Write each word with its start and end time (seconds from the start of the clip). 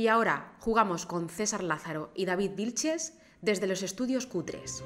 Y 0.00 0.08
ahora 0.08 0.54
jugamos 0.60 1.04
con 1.04 1.28
César 1.28 1.62
Lázaro 1.62 2.10
y 2.14 2.24
David 2.24 2.52
Vilches 2.56 3.18
desde 3.42 3.66
los 3.66 3.82
estudios 3.82 4.24
Cutres. 4.24 4.82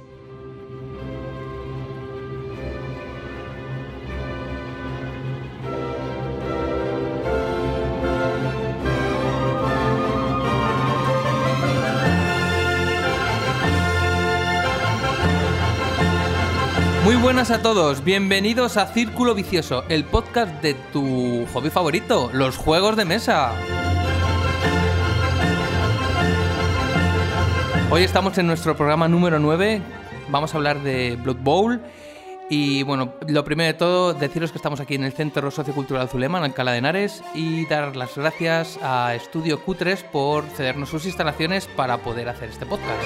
Muy 17.05 17.15
buenas 17.15 17.53
a 17.53 17.63
todos, 17.63 18.03
bienvenidos 18.03 18.77
a 18.77 18.89
Círculo 18.89 19.37
Vicioso, 19.37 19.85
el 19.89 20.03
podcast 20.03 20.61
de 20.61 20.75
tu 20.93 21.47
hobby 21.53 21.71
favorito, 21.71 22.31
los 22.33 22.57
juegos 22.57 22.97
de 22.97 23.05
mesa. 23.05 23.53
Hoy 27.95 28.03
estamos 28.03 28.37
en 28.39 28.49
nuestro 28.49 28.77
programa 28.77 29.07
número 29.07 29.39
9, 29.39 29.81
vamos 30.29 30.53
a 30.53 30.57
hablar 30.57 30.83
de 30.83 31.17
Blood 31.23 31.37
Bowl. 31.37 31.81
Y 32.51 32.83
bueno, 32.83 33.15
lo 33.29 33.45
primero 33.45 33.69
de 33.69 33.75
todo, 33.75 34.15
deciros 34.15 34.51
que 34.51 34.59
estamos 34.59 34.81
aquí 34.81 34.97
en 34.97 35.05
el 35.05 35.13
Centro 35.13 35.49
Sociocultural 35.49 36.09
Zulema, 36.09 36.39
en 36.39 36.45
Alcalá 36.45 36.73
de 36.73 36.79
Henares, 36.79 37.23
y 37.37 37.67
dar 37.67 37.95
las 37.95 38.17
gracias 38.17 38.81
a 38.83 39.15
Estudio 39.15 39.65
Q3 39.65 40.11
por 40.11 40.43
cedernos 40.57 40.89
sus 40.89 41.07
instalaciones 41.07 41.69
para 41.69 41.99
poder 41.99 42.29
hacer 42.29 42.49
este 42.49 42.67
podcast. 42.67 43.01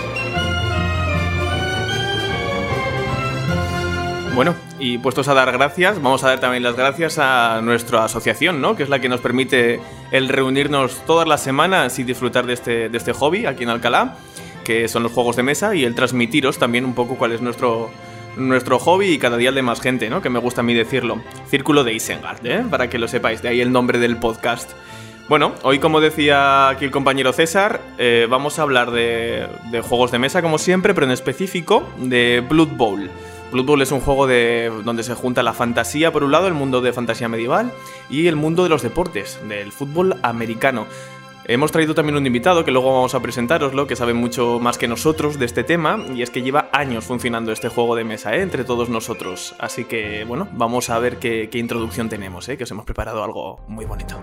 Bueno, 4.34 4.54
y 4.78 4.96
puestos 4.96 5.28
a 5.28 5.34
dar 5.34 5.52
gracias, 5.52 6.00
vamos 6.00 6.24
a 6.24 6.28
dar 6.28 6.40
también 6.40 6.62
las 6.62 6.76
gracias 6.76 7.18
a 7.18 7.60
nuestra 7.60 8.04
asociación, 8.04 8.62
¿no? 8.62 8.74
Que 8.74 8.84
es 8.84 8.88
la 8.88 9.00
que 9.00 9.10
nos 9.10 9.20
permite 9.20 9.80
el 10.12 10.30
reunirnos 10.30 11.04
todas 11.04 11.28
las 11.28 11.42
semanas 11.42 11.98
y 11.98 12.04
disfrutar 12.04 12.46
de 12.46 12.54
este, 12.54 12.88
de 12.88 12.96
este 12.96 13.12
hobby 13.12 13.44
aquí 13.44 13.64
en 13.64 13.70
Alcalá, 13.70 14.14
que 14.68 14.86
son 14.86 15.02
los 15.02 15.12
juegos 15.12 15.34
de 15.34 15.42
mesa, 15.42 15.74
y 15.74 15.86
el 15.86 15.94
transmitiros 15.94 16.58
también 16.58 16.84
un 16.84 16.92
poco 16.92 17.14
cuál 17.14 17.32
es 17.32 17.40
nuestro, 17.40 17.88
nuestro 18.36 18.78
hobby 18.78 19.06
y 19.06 19.18
cada 19.18 19.38
día 19.38 19.48
el 19.48 19.54
de 19.54 19.62
más 19.62 19.80
gente, 19.80 20.10
¿no? 20.10 20.20
Que 20.20 20.28
me 20.28 20.38
gusta 20.38 20.60
a 20.60 20.64
mí 20.64 20.74
decirlo. 20.74 21.22
Círculo 21.48 21.84
de 21.84 21.94
Isengard, 21.94 22.46
¿eh? 22.46 22.62
Para 22.70 22.90
que 22.90 22.98
lo 22.98 23.08
sepáis, 23.08 23.40
de 23.40 23.48
ahí 23.48 23.62
el 23.62 23.72
nombre 23.72 23.98
del 23.98 24.18
podcast. 24.18 24.72
Bueno, 25.26 25.54
hoy 25.62 25.78
como 25.78 26.02
decía 26.02 26.68
aquí 26.68 26.84
el 26.84 26.90
compañero 26.90 27.32
César, 27.32 27.80
eh, 27.96 28.26
vamos 28.28 28.58
a 28.58 28.62
hablar 28.62 28.90
de, 28.90 29.48
de 29.70 29.80
juegos 29.80 30.10
de 30.10 30.18
mesa 30.18 30.42
como 30.42 30.58
siempre, 30.58 30.92
pero 30.92 31.06
en 31.06 31.12
específico 31.12 31.88
de 31.96 32.44
Blood 32.46 32.76
Bowl. 32.76 33.08
Blood 33.50 33.64
Bowl 33.64 33.80
es 33.80 33.90
un 33.90 34.00
juego 34.00 34.26
de, 34.26 34.70
donde 34.84 35.02
se 35.02 35.14
junta 35.14 35.42
la 35.42 35.54
fantasía, 35.54 36.12
por 36.12 36.24
un 36.24 36.32
lado, 36.32 36.46
el 36.46 36.52
mundo 36.54 36.82
de 36.82 36.92
fantasía 36.92 37.30
medieval, 37.30 37.72
y 38.10 38.26
el 38.26 38.36
mundo 38.36 38.64
de 38.64 38.68
los 38.68 38.82
deportes, 38.82 39.40
del 39.48 39.72
fútbol 39.72 40.16
americano. 40.22 40.86
Hemos 41.50 41.72
traído 41.72 41.94
también 41.94 42.14
un 42.18 42.26
invitado 42.26 42.62
que 42.62 42.70
luego 42.70 42.92
vamos 42.92 43.14
a 43.14 43.20
presentaroslo, 43.20 43.86
que 43.86 43.96
sabe 43.96 44.12
mucho 44.12 44.60
más 44.60 44.76
que 44.76 44.86
nosotros 44.86 45.38
de 45.38 45.46
este 45.46 45.64
tema, 45.64 45.98
y 46.14 46.20
es 46.20 46.28
que 46.28 46.42
lleva 46.42 46.68
años 46.74 47.06
funcionando 47.06 47.52
este 47.52 47.70
juego 47.70 47.96
de 47.96 48.04
mesa 48.04 48.36
¿eh? 48.36 48.42
entre 48.42 48.64
todos 48.64 48.90
nosotros. 48.90 49.54
Así 49.58 49.86
que, 49.86 50.24
bueno, 50.24 50.46
vamos 50.52 50.90
a 50.90 50.98
ver 50.98 51.16
qué, 51.18 51.48
qué 51.50 51.56
introducción 51.56 52.10
tenemos, 52.10 52.46
¿eh? 52.50 52.58
que 52.58 52.64
os 52.64 52.70
hemos 52.70 52.84
preparado 52.84 53.24
algo 53.24 53.60
muy 53.66 53.86
bonito. 53.86 54.20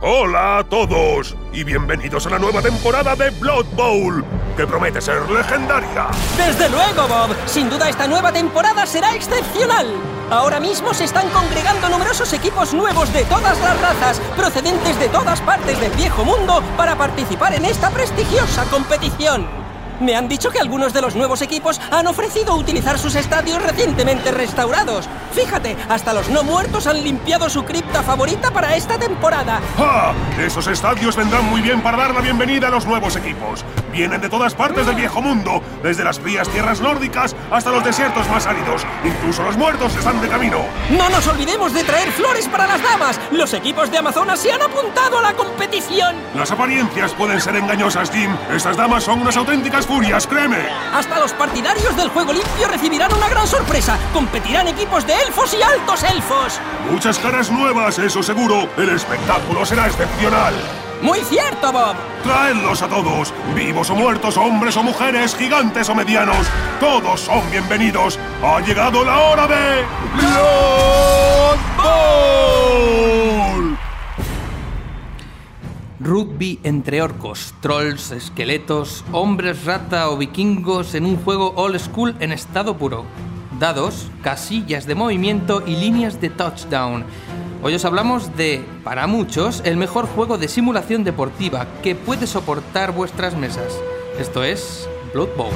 Hola 0.00 0.58
a 0.58 0.64
todos 0.64 1.36
y 1.52 1.64
bienvenidos 1.64 2.24
a 2.28 2.30
la 2.30 2.38
nueva 2.38 2.62
temporada 2.62 3.16
de 3.16 3.30
Blood 3.30 3.66
Bowl, 3.72 4.24
que 4.56 4.64
promete 4.64 5.00
ser 5.00 5.28
legendaria. 5.28 6.06
Desde 6.36 6.70
luego, 6.70 7.08
Bob. 7.08 7.34
Sin 7.46 7.68
duda 7.68 7.88
esta 7.88 8.06
nueva 8.06 8.30
temporada 8.30 8.86
será 8.86 9.16
excepcional. 9.16 9.88
Ahora 10.30 10.60
mismo 10.60 10.94
se 10.94 11.02
están 11.02 11.28
congregando 11.30 11.88
numerosos 11.88 12.32
equipos 12.32 12.74
nuevos 12.74 13.12
de 13.12 13.24
todas 13.24 13.58
las 13.60 13.80
razas, 13.80 14.20
procedentes 14.36 14.96
de 15.00 15.08
todas 15.08 15.40
partes 15.40 15.80
del 15.80 15.90
viejo 15.94 16.24
mundo, 16.24 16.62
para 16.76 16.94
participar 16.94 17.54
en 17.54 17.64
esta 17.64 17.90
prestigiosa 17.90 18.66
competición. 18.70 19.67
Me 20.00 20.14
han 20.14 20.28
dicho 20.28 20.50
que 20.50 20.60
algunos 20.60 20.92
de 20.92 21.02
los 21.02 21.16
nuevos 21.16 21.42
equipos 21.42 21.80
han 21.90 22.06
ofrecido 22.06 22.54
utilizar 22.54 22.98
sus 22.98 23.14
estadios 23.16 23.60
recientemente 23.62 24.30
restaurados. 24.30 25.08
Fíjate, 25.32 25.76
hasta 25.88 26.12
los 26.12 26.28
no 26.28 26.44
muertos 26.44 26.86
han 26.86 27.02
limpiado 27.02 27.50
su 27.50 27.64
cripta 27.64 28.02
favorita 28.02 28.50
para 28.50 28.76
esta 28.76 28.98
temporada. 28.98 29.60
¡Ja! 29.76 30.12
Esos 30.38 30.66
estadios 30.68 31.16
vendrán 31.16 31.44
muy 31.50 31.60
bien 31.60 31.80
para 31.80 31.96
dar 31.96 32.14
la 32.14 32.20
bienvenida 32.20 32.68
a 32.68 32.70
los 32.70 32.86
nuevos 32.86 33.16
equipos. 33.16 33.64
Vienen 33.92 34.20
de 34.20 34.28
todas 34.28 34.54
partes 34.54 34.86
del 34.86 34.94
viejo 34.94 35.20
mundo, 35.20 35.62
desde 35.82 36.04
las 36.04 36.20
frías 36.20 36.48
tierras 36.48 36.80
nórdicas 36.80 37.34
hasta 37.50 37.70
los 37.70 37.84
desiertos 37.84 38.28
más 38.28 38.46
áridos. 38.46 38.86
Incluso 39.04 39.42
los 39.42 39.56
muertos 39.56 39.96
están 39.96 40.20
de 40.20 40.28
camino. 40.28 40.58
No 40.90 41.08
nos 41.08 41.26
olvidemos 41.26 41.72
de 41.72 41.82
traer 41.82 42.12
flores 42.12 42.46
para 42.48 42.66
las 42.66 42.82
damas. 42.82 43.18
Los 43.32 43.52
equipos 43.52 43.90
de 43.90 43.98
Amazonas 43.98 44.38
se 44.38 44.52
han 44.52 44.62
apuntado 44.62 45.18
a 45.18 45.22
la 45.22 45.32
competición. 45.34 46.14
Las 46.34 46.50
apariencias 46.52 47.12
pueden 47.14 47.40
ser 47.40 47.56
engañosas, 47.56 48.10
Jim. 48.10 48.30
Estas 48.54 48.76
damas 48.76 49.02
son 49.02 49.20
unas 49.22 49.36
auténticas 49.36 49.87
furias, 49.88 50.26
créeme. 50.26 50.58
Hasta 50.92 51.18
los 51.18 51.32
partidarios 51.32 51.96
del 51.96 52.10
juego 52.10 52.34
limpio 52.34 52.68
recibirán 52.68 53.12
una 53.14 53.28
gran 53.28 53.46
sorpresa. 53.46 53.98
Competirán 54.12 54.68
equipos 54.68 55.06
de 55.06 55.14
elfos 55.14 55.54
y 55.54 55.62
altos 55.62 56.02
elfos. 56.02 56.60
Muchas 56.90 57.18
caras 57.18 57.50
nuevas, 57.50 57.98
eso 57.98 58.22
seguro. 58.22 58.68
El 58.76 58.90
espectáculo 58.90 59.64
será 59.64 59.86
excepcional. 59.86 60.54
Muy 61.00 61.20
cierto, 61.20 61.72
Bob. 61.72 61.96
Traedlos 62.22 62.82
a 62.82 62.88
todos, 62.88 63.32
vivos 63.54 63.88
o 63.88 63.94
muertos, 63.94 64.36
hombres 64.36 64.76
o 64.76 64.82
mujeres, 64.82 65.34
gigantes 65.34 65.88
o 65.88 65.94
medianos. 65.94 66.46
Todos 66.80 67.20
son 67.20 67.50
bienvenidos. 67.50 68.18
Ha 68.42 68.60
llegado 68.60 69.04
la 69.04 69.18
hora 69.18 69.46
de... 69.46 69.84
Bowl. 71.76 72.47
Rugby 76.08 76.58
entre 76.62 77.02
orcos, 77.02 77.52
trolls, 77.60 78.12
esqueletos, 78.12 79.04
hombres 79.12 79.66
rata 79.66 80.08
o 80.08 80.16
vikingos 80.16 80.94
en 80.94 81.04
un 81.04 81.18
juego 81.18 81.52
old 81.54 81.78
school 81.78 82.14
en 82.20 82.32
estado 82.32 82.78
puro. 82.78 83.04
Dados, 83.60 84.10
casillas 84.22 84.86
de 84.86 84.94
movimiento 84.94 85.62
y 85.66 85.76
líneas 85.76 86.18
de 86.18 86.30
touchdown. 86.30 87.04
Hoy 87.62 87.74
os 87.74 87.84
hablamos 87.84 88.34
de, 88.36 88.64
para 88.84 89.06
muchos, 89.06 89.60
el 89.66 89.76
mejor 89.76 90.06
juego 90.06 90.38
de 90.38 90.48
simulación 90.48 91.04
deportiva 91.04 91.66
que 91.82 91.94
puede 91.94 92.26
soportar 92.26 92.92
vuestras 92.92 93.36
mesas. 93.36 93.78
Esto 94.18 94.42
es 94.44 94.88
Blood 95.12 95.36
Bowl. 95.36 95.52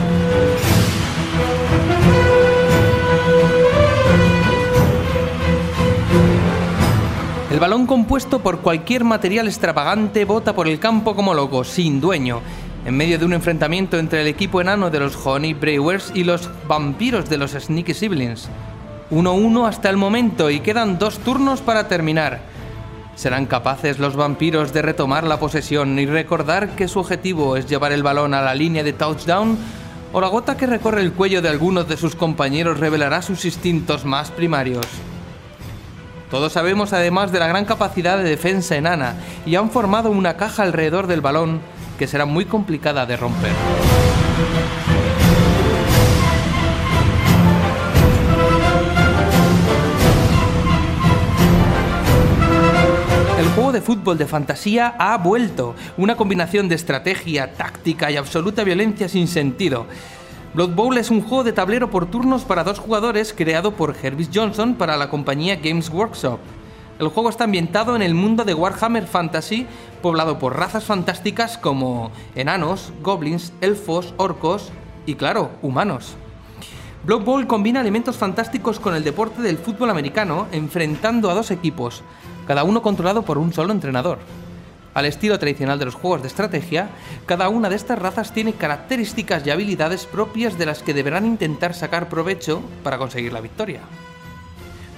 Balón 7.62 7.86
compuesto 7.86 8.40
por 8.40 8.58
cualquier 8.58 9.04
material 9.04 9.46
extravagante 9.46 10.24
bota 10.24 10.52
por 10.52 10.66
el 10.66 10.80
campo 10.80 11.14
como 11.14 11.32
loco, 11.32 11.62
sin 11.62 12.00
dueño, 12.00 12.40
en 12.84 12.96
medio 12.96 13.20
de 13.20 13.24
un 13.24 13.34
enfrentamiento 13.34 14.00
entre 14.00 14.22
el 14.22 14.26
equipo 14.26 14.60
enano 14.60 14.90
de 14.90 14.98
los 14.98 15.14
Honey 15.24 15.54
Brewers 15.54 16.10
y 16.12 16.24
los 16.24 16.50
vampiros 16.66 17.30
de 17.30 17.38
los 17.38 17.52
Sneaky 17.52 17.94
Siblings. 17.94 18.48
1-1 19.12 19.68
hasta 19.68 19.88
el 19.90 19.96
momento 19.96 20.50
y 20.50 20.58
quedan 20.58 20.98
dos 20.98 21.20
turnos 21.20 21.60
para 21.60 21.86
terminar. 21.86 22.40
¿Serán 23.14 23.46
capaces 23.46 24.00
los 24.00 24.16
vampiros 24.16 24.72
de 24.72 24.82
retomar 24.82 25.22
la 25.22 25.38
posesión 25.38 25.96
y 26.00 26.06
recordar 26.06 26.70
que 26.70 26.88
su 26.88 26.98
objetivo 26.98 27.56
es 27.56 27.68
llevar 27.68 27.92
el 27.92 28.02
balón 28.02 28.34
a 28.34 28.42
la 28.42 28.56
línea 28.56 28.82
de 28.82 28.92
touchdown? 28.92 29.56
¿O 30.12 30.20
la 30.20 30.26
gota 30.26 30.56
que 30.56 30.66
recorre 30.66 31.00
el 31.00 31.12
cuello 31.12 31.40
de 31.40 31.50
algunos 31.50 31.86
de 31.86 31.96
sus 31.96 32.16
compañeros 32.16 32.80
revelará 32.80 33.22
sus 33.22 33.44
instintos 33.44 34.04
más 34.04 34.32
primarios? 34.32 34.88
Todos 36.32 36.54
sabemos 36.54 36.94
además 36.94 37.30
de 37.30 37.38
la 37.38 37.46
gran 37.46 37.66
capacidad 37.66 38.16
de 38.16 38.24
defensa 38.24 38.74
enana 38.74 39.16
y 39.44 39.54
han 39.56 39.70
formado 39.70 40.10
una 40.10 40.38
caja 40.38 40.62
alrededor 40.62 41.06
del 41.06 41.20
balón 41.20 41.60
que 41.98 42.06
será 42.06 42.24
muy 42.24 42.46
complicada 42.46 43.04
de 43.04 43.18
romper. 43.18 43.52
El 53.38 53.48
juego 53.48 53.72
de 53.72 53.82
fútbol 53.82 54.16
de 54.16 54.24
fantasía 54.24 54.94
ha 54.98 55.18
vuelto, 55.18 55.74
una 55.98 56.16
combinación 56.16 56.66
de 56.66 56.76
estrategia, 56.76 57.52
táctica 57.52 58.10
y 58.10 58.16
absoluta 58.16 58.64
violencia 58.64 59.06
sin 59.06 59.28
sentido. 59.28 59.86
Blood 60.54 60.74
Bowl 60.74 60.98
es 60.98 61.10
un 61.10 61.22
juego 61.22 61.44
de 61.44 61.54
tablero 61.54 61.88
por 61.88 62.04
turnos 62.04 62.44
para 62.44 62.62
dos 62.62 62.78
jugadores 62.78 63.32
creado 63.32 63.72
por 63.72 63.96
Herbie 63.96 64.28
Johnson 64.32 64.74
para 64.74 64.98
la 64.98 65.08
compañía 65.08 65.56
Games 65.56 65.88
Workshop. 65.88 66.40
El 66.98 67.08
juego 67.08 67.30
está 67.30 67.44
ambientado 67.44 67.96
en 67.96 68.02
el 68.02 68.12
mundo 68.12 68.44
de 68.44 68.52
Warhammer 68.52 69.06
Fantasy, 69.06 69.66
poblado 70.02 70.38
por 70.38 70.54
razas 70.54 70.84
fantásticas 70.84 71.56
como 71.56 72.10
enanos, 72.34 72.92
goblins, 73.02 73.54
elfos, 73.62 74.12
orcos 74.18 74.70
y, 75.06 75.14
claro, 75.14 75.52
humanos. 75.62 76.16
Blood 77.06 77.24
Bowl 77.24 77.46
combina 77.46 77.80
elementos 77.80 78.18
fantásticos 78.18 78.78
con 78.78 78.94
el 78.94 79.04
deporte 79.04 79.40
del 79.40 79.56
fútbol 79.56 79.88
americano, 79.88 80.48
enfrentando 80.52 81.30
a 81.30 81.34
dos 81.34 81.50
equipos, 81.50 82.02
cada 82.46 82.62
uno 82.62 82.82
controlado 82.82 83.22
por 83.22 83.38
un 83.38 83.54
solo 83.54 83.72
entrenador. 83.72 84.18
Al 84.94 85.06
estilo 85.06 85.38
tradicional 85.38 85.78
de 85.78 85.86
los 85.86 85.94
juegos 85.94 86.20
de 86.20 86.28
estrategia, 86.28 86.90
cada 87.24 87.48
una 87.48 87.70
de 87.70 87.76
estas 87.76 87.98
razas 87.98 88.34
tiene 88.34 88.52
características 88.52 89.46
y 89.46 89.50
habilidades 89.50 90.04
propias 90.04 90.58
de 90.58 90.66
las 90.66 90.82
que 90.82 90.92
deberán 90.92 91.24
intentar 91.24 91.72
sacar 91.74 92.10
provecho 92.10 92.62
para 92.82 92.98
conseguir 92.98 93.32
la 93.32 93.40
victoria. 93.40 93.80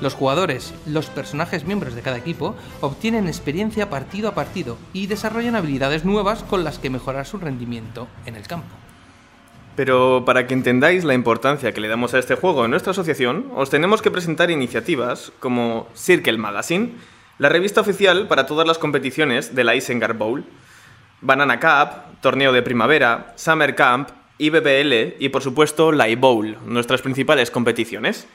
Los 0.01 0.15
jugadores, 0.15 0.75
los 0.87 1.07
personajes 1.07 1.65
miembros 1.65 1.95
de 1.95 2.03
cada 2.03 2.19
equipo, 2.19 2.57
obtienen 2.81 3.29
experiencia 3.29 3.89
partido 3.89 4.29
a 4.29 4.35
partido 4.35 4.77
y 4.93 5.07
desarrollan 5.07 5.55
habilidades 5.55 6.05
nuevas 6.05 6.43
con 6.43 6.65
las 6.65 6.81
que 6.81 6.91
mejorar 6.91 7.27
su 7.27 7.39
rendimiento 7.39 8.09
en 8.27 8.35
el 8.35 8.47
campo. 8.49 8.75
Pero 9.77 10.25
para 10.25 10.47
que 10.47 10.55
entendáis 10.55 11.05
la 11.05 11.15
importancia 11.15 11.73
que 11.73 11.81
le 11.81 11.89
damos 11.89 12.15
a 12.15 12.19
este 12.19 12.35
juego 12.35 12.65
en 12.65 12.73
nuestra 12.73 12.91
asociación, 12.91 13.51
os 13.57 13.71
tenemos 13.71 14.03
que 14.03 14.11
presentar 14.11 14.51
iniciativas 14.51 15.33
como 15.41 15.87
Circle 15.95 16.39
Magazine, 16.39 16.93
la 17.39 17.49
revista 17.49 17.81
oficial 17.81 18.29
para 18.29 18.47
todas 18.47 18.67
las 18.67 18.79
competiciones 18.79 19.55
de 19.55 19.65
la 19.65 19.75
Isengard 19.75 20.17
Bowl, 20.17 20.45
Banana 21.21 21.59
Cup, 21.59 22.21
Torneo 22.21 22.53
de 22.53 22.63
Primavera, 22.63 23.33
Summer 23.37 23.75
Camp, 23.75 24.11
IBBL 24.39 25.17
y 25.19 25.29
por 25.31 25.43
supuesto 25.43 25.93
la 25.93 26.09
iBowl, 26.09 26.59
nuestras 26.67 27.03
principales 27.03 27.51
competiciones. 27.51 28.27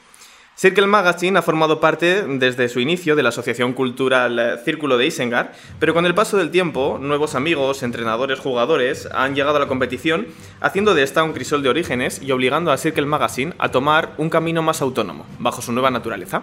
Circle 0.56 0.86
Magazine 0.86 1.38
ha 1.38 1.42
formado 1.42 1.80
parte 1.80 2.22
desde 2.22 2.68
su 2.68 2.80
inicio 2.80 3.16
de 3.16 3.22
la 3.22 3.30
Asociación 3.30 3.72
Cultural 3.72 4.60
Círculo 4.62 4.98
de 4.98 5.06
Isengard, 5.06 5.52
pero 5.78 5.94
con 5.94 6.04
el 6.04 6.14
paso 6.14 6.36
del 6.36 6.50
tiempo, 6.50 6.98
nuevos 7.00 7.34
amigos, 7.34 7.82
entrenadores, 7.82 8.40
jugadores 8.40 9.08
han 9.14 9.34
llegado 9.34 9.56
a 9.56 9.60
la 9.60 9.68
competición, 9.68 10.26
haciendo 10.60 10.92
de 10.92 11.02
esta 11.02 11.22
un 11.22 11.32
crisol 11.32 11.62
de 11.62 11.70
orígenes 11.70 12.20
y 12.20 12.32
obligando 12.32 12.72
a 12.72 12.76
Circle 12.76 13.06
Magazine 13.06 13.54
a 13.58 13.70
tomar 13.70 14.12
un 14.18 14.28
camino 14.28 14.60
más 14.60 14.82
autónomo, 14.82 15.24
bajo 15.38 15.62
su 15.62 15.72
nueva 15.72 15.90
naturaleza. 15.90 16.42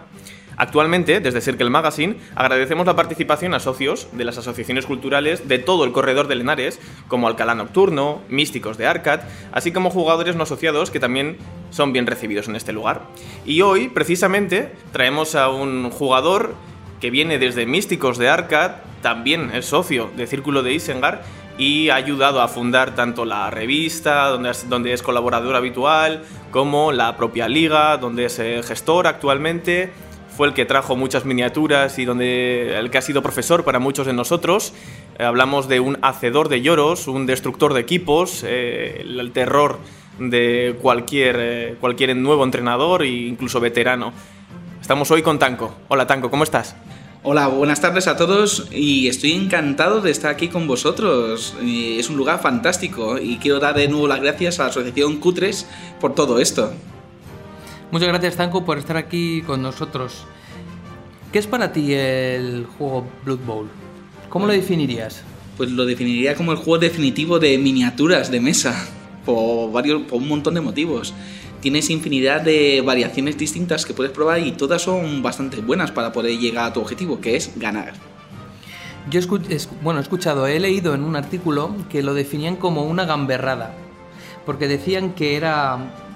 Actualmente, 0.58 1.20
desde 1.20 1.40
Circle 1.40 1.70
Magazine, 1.70 2.18
agradecemos 2.34 2.88
la 2.88 2.96
participación 2.96 3.54
a 3.54 3.60
socios 3.60 4.08
de 4.12 4.26
las 4.26 4.40
asociaciones 4.40 4.88
culturales 4.88 5.48
de 5.48 5.60
todo 5.60 5.84
el 5.84 5.92
corredor 5.92 6.28
de 6.28 6.34
Lenares, 6.34 6.80
como 7.08 7.28
Alcalá 7.28 7.54
Nocturno, 7.54 8.22
Místicos 8.28 8.76
de 8.80 8.88
Arcad, 8.88 9.20
así 9.52 9.72
como 9.72 9.92
jugadores 9.92 10.36
no 10.36 10.44
asociados 10.44 10.90
que 10.90 11.00
también 11.00 11.38
son 11.70 11.94
bien 11.94 12.08
recibidos 12.08 12.48
en 12.48 12.56
este 12.56 12.74
lugar. 12.74 13.04
Y 13.46 13.62
hoy, 13.62 13.90
precisamente, 13.90 14.72
traemos 14.92 15.36
a 15.36 15.50
un 15.50 15.92
jugador 15.92 16.56
que 17.00 17.12
viene 17.12 17.38
desde 17.38 17.68
Místicos 17.68 18.18
de 18.18 18.30
Arcad, 18.30 18.78
también 19.04 19.52
es 19.54 19.68
socio 19.68 20.10
de 20.18 20.26
Círculo 20.26 20.64
de 20.64 20.74
Isengard 20.74 21.20
y 21.60 21.90
ha 21.90 21.96
ayudado 21.96 22.42
a 22.42 22.48
fundar 22.48 22.96
tanto 22.96 23.26
la 23.26 23.52
revista, 23.52 24.30
donde 24.30 24.50
es, 24.50 24.68
donde 24.70 24.94
es 24.94 25.04
colaborador 25.04 25.56
habitual, 25.56 26.24
como 26.50 26.92
la 26.92 27.16
propia 27.16 27.48
liga, 27.48 27.98
donde 27.98 28.26
es 28.26 28.40
eh, 28.40 28.62
gestor 28.64 29.06
actualmente 29.06 29.92
fue 30.38 30.48
el 30.48 30.54
que 30.54 30.66
trajo 30.66 30.96
muchas 30.96 31.26
miniaturas 31.26 31.98
y 31.98 32.06
donde 32.06 32.78
el 32.78 32.92
que 32.92 33.00
ha 33.00 33.02
sido 33.02 33.24
profesor 33.24 33.64
para 33.64 33.80
muchos 33.80 34.06
de 34.06 34.14
nosotros. 34.14 34.72
Eh, 35.18 35.24
hablamos 35.24 35.68
de 35.68 35.80
un 35.80 35.98
hacedor 36.04 36.48
de 36.48 36.62
lloros, 36.62 37.08
un 37.08 37.26
destructor 37.26 37.74
de 37.74 37.82
equipos, 37.82 38.44
eh, 38.46 39.02
el, 39.02 39.32
terror 39.32 39.80
de 40.20 40.78
cualquier, 40.80 41.36
eh, 41.40 41.76
cualquier 41.82 42.16
nuevo 42.16 42.44
entrenador 42.44 43.02
e 43.02 43.08
incluso 43.08 43.60
veterano. 43.60 44.14
Estamos 44.80 45.10
hoy 45.10 45.24
con 45.24 45.40
Tanco. 45.40 45.74
Hola 45.88 46.06
Tanco, 46.06 46.30
¿cómo 46.30 46.44
estás? 46.44 46.76
Hola, 47.24 47.48
buenas 47.48 47.82
tardes 47.82 48.08
a 48.08 48.16
todos 48.16 48.68
y 48.72 49.08
estoy 49.08 49.32
encantado 49.32 50.02
de 50.02 50.12
estar 50.12 50.30
aquí 50.30 50.50
con 50.50 50.68
vosotros. 50.68 51.56
Es 51.64 52.12
un 52.12 52.16
lugar 52.16 52.40
fantástico 52.40 53.18
y 53.18 53.38
quiero 53.38 53.60
dar 53.60 53.74
de 53.74 53.88
nuevo 53.88 54.08
las 54.08 54.22
gracias 54.22 54.60
a 54.60 54.66
la 54.66 54.70
Asociación 54.70 55.18
Cutres 55.18 55.68
por 56.00 56.14
todo 56.14 56.40
esto. 56.40 56.74
Muchas 57.90 58.10
gracias, 58.10 58.36
Tanko, 58.36 58.66
por 58.66 58.78
estar 58.78 58.98
aquí 58.98 59.42
con 59.44 59.62
nosotros. 59.62 60.26
¿Qué 61.32 61.40
es 61.40 61.48
para 61.48 61.72
ti 61.72 61.94
el 61.94 62.66
juego 62.78 63.08
Blood 63.24 63.40
Bowl? 63.46 63.70
¿Cómo 64.30 64.46
lo 64.46 64.52
definirías? 64.52 65.24
Pues 65.56 65.72
lo 65.72 65.86
definiría 65.86 66.36
como 66.36 66.52
el 66.52 66.58
juego 66.58 66.80
definitivo 66.80 67.40
de 67.40 67.58
miniaturas 67.58 68.30
de 68.30 68.42
mesa, 68.42 68.76
por, 69.26 69.72
varios, 69.72 70.02
por 70.04 70.22
un 70.22 70.28
montón 70.28 70.56
de 70.56 70.62
motivos. 70.62 71.14
Tienes 71.62 71.90
infinidad 71.90 72.42
de 72.42 72.82
variaciones 72.86 73.38
distintas 73.38 73.86
que 73.86 73.94
puedes 73.94 74.12
probar 74.12 74.40
y 74.40 74.52
todas 74.52 74.82
son 74.82 75.24
bastante 75.24 75.62
buenas 75.62 75.92
para 75.92 76.12
poder 76.12 76.38
llegar 76.38 76.66
a 76.66 76.74
tu 76.74 76.82
objetivo, 76.82 77.22
que 77.22 77.38
es 77.38 77.54
ganar. 77.56 77.94
Yo 79.10 79.22
bueno, 79.82 80.02
he 80.02 80.04
escuchado, 80.04 80.48
he 80.48 80.60
leído 80.60 80.94
en 80.94 81.04
un 81.04 81.16
artículo 81.16 81.74
que 81.90 82.04
lo 82.04 82.14
definían 82.14 82.58
como 82.58 82.84
una 82.84 83.06
gamberrada, 83.06 83.74
porque 84.46 84.68
decían 84.68 85.14
que 85.14 85.38
era 85.38 86.07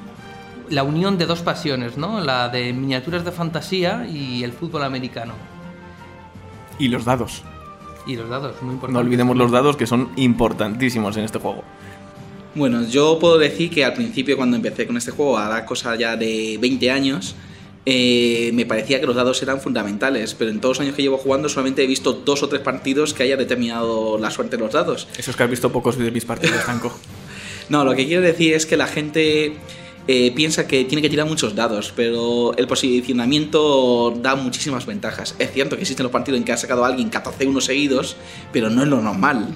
la 0.71 0.83
unión 0.83 1.17
de 1.17 1.25
dos 1.25 1.41
pasiones, 1.41 1.97
¿no? 1.97 2.21
La 2.21 2.49
de 2.49 2.73
miniaturas 2.73 3.23
de 3.23 3.31
fantasía 3.31 4.07
y 4.09 4.43
el 4.43 4.53
fútbol 4.53 4.83
americano. 4.83 5.33
Y 6.79 6.87
los 6.87 7.05
dados. 7.05 7.43
Y 8.07 8.15
los 8.15 8.29
dados, 8.29 8.55
muy 8.61 8.73
importante. 8.73 8.93
No 8.93 8.99
olvidemos 8.99 9.37
los 9.37 9.51
dados 9.51 9.75
que 9.77 9.85
son 9.85 10.09
importantísimos 10.15 11.15
en 11.17 11.25
este 11.25 11.37
juego. 11.37 11.63
Bueno, 12.55 12.83
yo 12.87 13.19
puedo 13.19 13.37
decir 13.37 13.69
que 13.69 13.85
al 13.85 13.93
principio 13.93 14.35
cuando 14.35 14.55
empecé 14.57 14.87
con 14.87 14.97
este 14.97 15.11
juego, 15.11 15.37
a 15.37 15.47
dar 15.47 15.65
cosa 15.65 15.95
ya 15.95 16.17
de 16.17 16.57
20 16.59 16.89
años, 16.89 17.35
eh, 17.85 18.51
me 18.53 18.65
parecía 18.65 18.99
que 18.99 19.05
los 19.05 19.15
dados 19.15 19.41
eran 19.41 19.61
fundamentales, 19.61 20.33
pero 20.35 20.51
en 20.51 20.59
todos 20.59 20.77
los 20.77 20.85
años 20.85 20.95
que 20.95 21.01
llevo 21.01 21.17
jugando 21.17 21.49
solamente 21.49 21.83
he 21.83 21.87
visto 21.87 22.13
dos 22.13 22.43
o 22.43 22.49
tres 22.49 22.61
partidos 22.61 23.13
que 23.13 23.23
haya 23.23 23.37
determinado 23.37 24.17
la 24.17 24.31
suerte 24.31 24.57
de 24.57 24.63
los 24.63 24.73
dados. 24.73 25.07
Eso 25.17 25.31
es 25.31 25.37
que 25.37 25.43
has 25.43 25.49
visto 25.49 25.71
pocos 25.71 25.97
de 25.97 26.11
mis 26.11 26.25
partidos, 26.25 26.65
Tanco. 26.65 26.97
no, 27.69 27.85
lo 27.85 27.95
que 27.95 28.05
quiero 28.05 28.21
decir 28.21 28.53
es 28.53 28.65
que 28.65 28.77
la 28.77 28.87
gente 28.87 29.53
eh, 30.11 30.31
piensa 30.35 30.67
que 30.67 30.83
tiene 30.83 31.01
que 31.01 31.09
tirar 31.09 31.25
muchos 31.25 31.55
dados, 31.55 31.93
pero 31.95 32.53
el 32.57 32.67
posicionamiento 32.67 34.11
da 34.11 34.35
muchísimas 34.35 34.85
ventajas. 34.85 35.35
Es 35.39 35.53
cierto 35.53 35.77
que 35.77 35.83
existen 35.83 36.03
los 36.03 36.11
partidos 36.11 36.37
en 36.37 36.43
que 36.43 36.51
ha 36.51 36.57
sacado 36.57 36.83
a 36.83 36.87
alguien 36.87 37.09
14 37.09 37.47
unos 37.47 37.63
seguidos, 37.63 38.17
pero 38.51 38.69
no 38.69 38.83
es 38.83 38.89
lo 38.89 39.01
normal. 39.01 39.47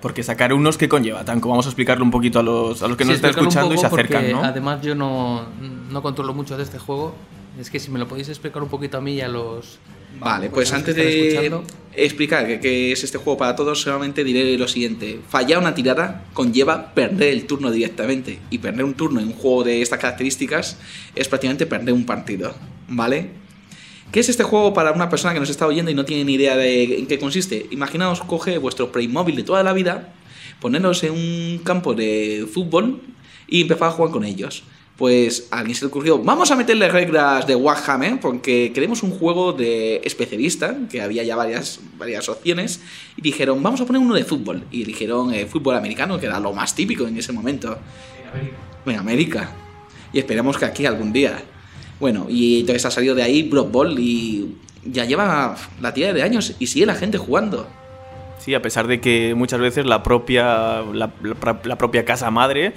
Porque 0.00 0.24
sacar 0.24 0.52
unos 0.52 0.76
que 0.76 0.88
conlleva, 0.88 1.24
Tanco, 1.24 1.48
vamos 1.48 1.66
a 1.66 1.68
explicarlo 1.68 2.04
un 2.04 2.10
poquito 2.10 2.40
a 2.40 2.42
los, 2.42 2.82
a 2.82 2.88
los 2.88 2.96
que 2.96 3.04
nos 3.04 3.14
están 3.14 3.30
escuchando 3.30 3.72
y 3.74 3.78
se 3.78 3.86
acercan, 3.86 4.32
¿no? 4.32 4.42
Además 4.42 4.82
yo 4.82 4.96
no, 4.96 5.46
no 5.90 6.02
controlo 6.02 6.34
mucho 6.34 6.56
de 6.56 6.64
este 6.64 6.80
juego, 6.80 7.14
es 7.60 7.70
que 7.70 7.78
si 7.78 7.90
me 7.90 7.98
lo 7.98 8.08
podéis 8.08 8.28
explicar 8.28 8.62
un 8.62 8.68
poquito 8.68 8.98
a 8.98 9.00
mí 9.00 9.14
y 9.14 9.20
a 9.20 9.28
los, 9.28 9.78
Vale, 10.20 10.50
pues 10.50 10.72
antes 10.72 10.94
de 10.94 11.62
explicar 11.94 12.60
qué 12.60 12.92
es 12.92 13.02
este 13.02 13.18
juego 13.18 13.38
para 13.38 13.56
todos, 13.56 13.80
solamente 13.80 14.24
diré 14.24 14.56
lo 14.56 14.68
siguiente. 14.68 15.20
Fallar 15.28 15.58
una 15.58 15.74
tirada 15.74 16.24
conlleva 16.32 16.94
perder 16.94 17.30
el 17.30 17.46
turno 17.46 17.70
directamente. 17.70 18.38
Y 18.50 18.58
perder 18.58 18.84
un 18.84 18.94
turno 18.94 19.20
en 19.20 19.28
un 19.28 19.32
juego 19.32 19.64
de 19.64 19.82
estas 19.82 19.98
características 19.98 20.78
es 21.14 21.28
prácticamente 21.28 21.66
perder 21.66 21.94
un 21.94 22.04
partido. 22.04 22.54
¿Vale? 22.88 23.30
¿Qué 24.10 24.20
es 24.20 24.28
este 24.28 24.42
juego 24.42 24.74
para 24.74 24.92
una 24.92 25.08
persona 25.08 25.32
que 25.32 25.40
nos 25.40 25.50
está 25.50 25.66
oyendo 25.66 25.90
y 25.90 25.94
no 25.94 26.04
tiene 26.04 26.24
ni 26.24 26.34
idea 26.34 26.56
de 26.56 26.98
en 26.98 27.06
qué 27.06 27.18
consiste? 27.18 27.66
Imaginaos, 27.70 28.20
coge 28.20 28.58
vuestro 28.58 28.92
Playmobil 28.92 29.36
de 29.36 29.42
toda 29.42 29.62
la 29.62 29.72
vida, 29.72 30.12
ponerlos 30.60 31.02
en 31.02 31.12
un 31.12 31.60
campo 31.64 31.94
de 31.94 32.46
fútbol 32.52 33.00
y 33.48 33.62
empezar 33.62 33.88
a 33.88 33.92
jugar 33.92 34.12
con 34.12 34.24
ellos 34.24 34.64
pues 34.96 35.48
a 35.50 35.58
alguien 35.58 35.74
se 35.74 35.84
le 35.84 35.88
ocurrió, 35.88 36.18
vamos 36.18 36.50
a 36.50 36.56
meterle 36.56 36.88
reglas 36.88 37.46
de 37.46 37.54
Warhammer, 37.56 38.20
porque 38.20 38.72
queremos 38.74 39.02
un 39.02 39.10
juego 39.10 39.52
de 39.52 40.02
especialista, 40.04 40.76
que 40.90 41.00
había 41.00 41.22
ya 41.22 41.34
varias, 41.34 41.80
varias 41.98 42.28
opciones, 42.28 42.80
y 43.16 43.22
dijeron, 43.22 43.62
vamos 43.62 43.80
a 43.80 43.86
poner 43.86 44.02
uno 44.02 44.14
de 44.14 44.24
fútbol. 44.24 44.64
Y 44.70 44.84
dijeron 44.84 45.32
eh, 45.32 45.46
fútbol 45.46 45.76
americano, 45.76 46.20
que 46.20 46.26
era 46.26 46.38
lo 46.38 46.52
más 46.52 46.74
típico 46.74 47.06
en 47.06 47.16
ese 47.16 47.32
momento. 47.32 47.78
En 48.22 48.28
América. 48.28 48.56
En 48.86 48.96
América. 48.96 49.50
Y 50.12 50.18
esperamos 50.18 50.58
que 50.58 50.66
aquí 50.66 50.84
algún 50.84 51.12
día. 51.12 51.42
Bueno, 51.98 52.26
y 52.28 52.60
entonces 52.60 52.84
ha 52.84 52.90
salido 52.90 53.14
de 53.14 53.22
ahí 53.22 53.44
Blood 53.44 53.70
Bowl 53.70 53.98
y 53.98 54.56
ya 54.84 55.04
lleva 55.04 55.56
la 55.80 55.94
tira 55.94 56.12
de 56.12 56.22
años 56.22 56.54
y 56.58 56.66
sigue 56.66 56.84
la 56.84 56.94
gente 56.94 57.16
jugando. 57.16 57.66
Sí, 58.38 58.54
a 58.54 58.60
pesar 58.60 58.88
de 58.88 59.00
que 59.00 59.34
muchas 59.36 59.60
veces 59.60 59.86
la 59.86 60.02
propia, 60.02 60.82
la 60.82 61.78
propia 61.78 62.04
casa 62.04 62.30
madre 62.30 62.74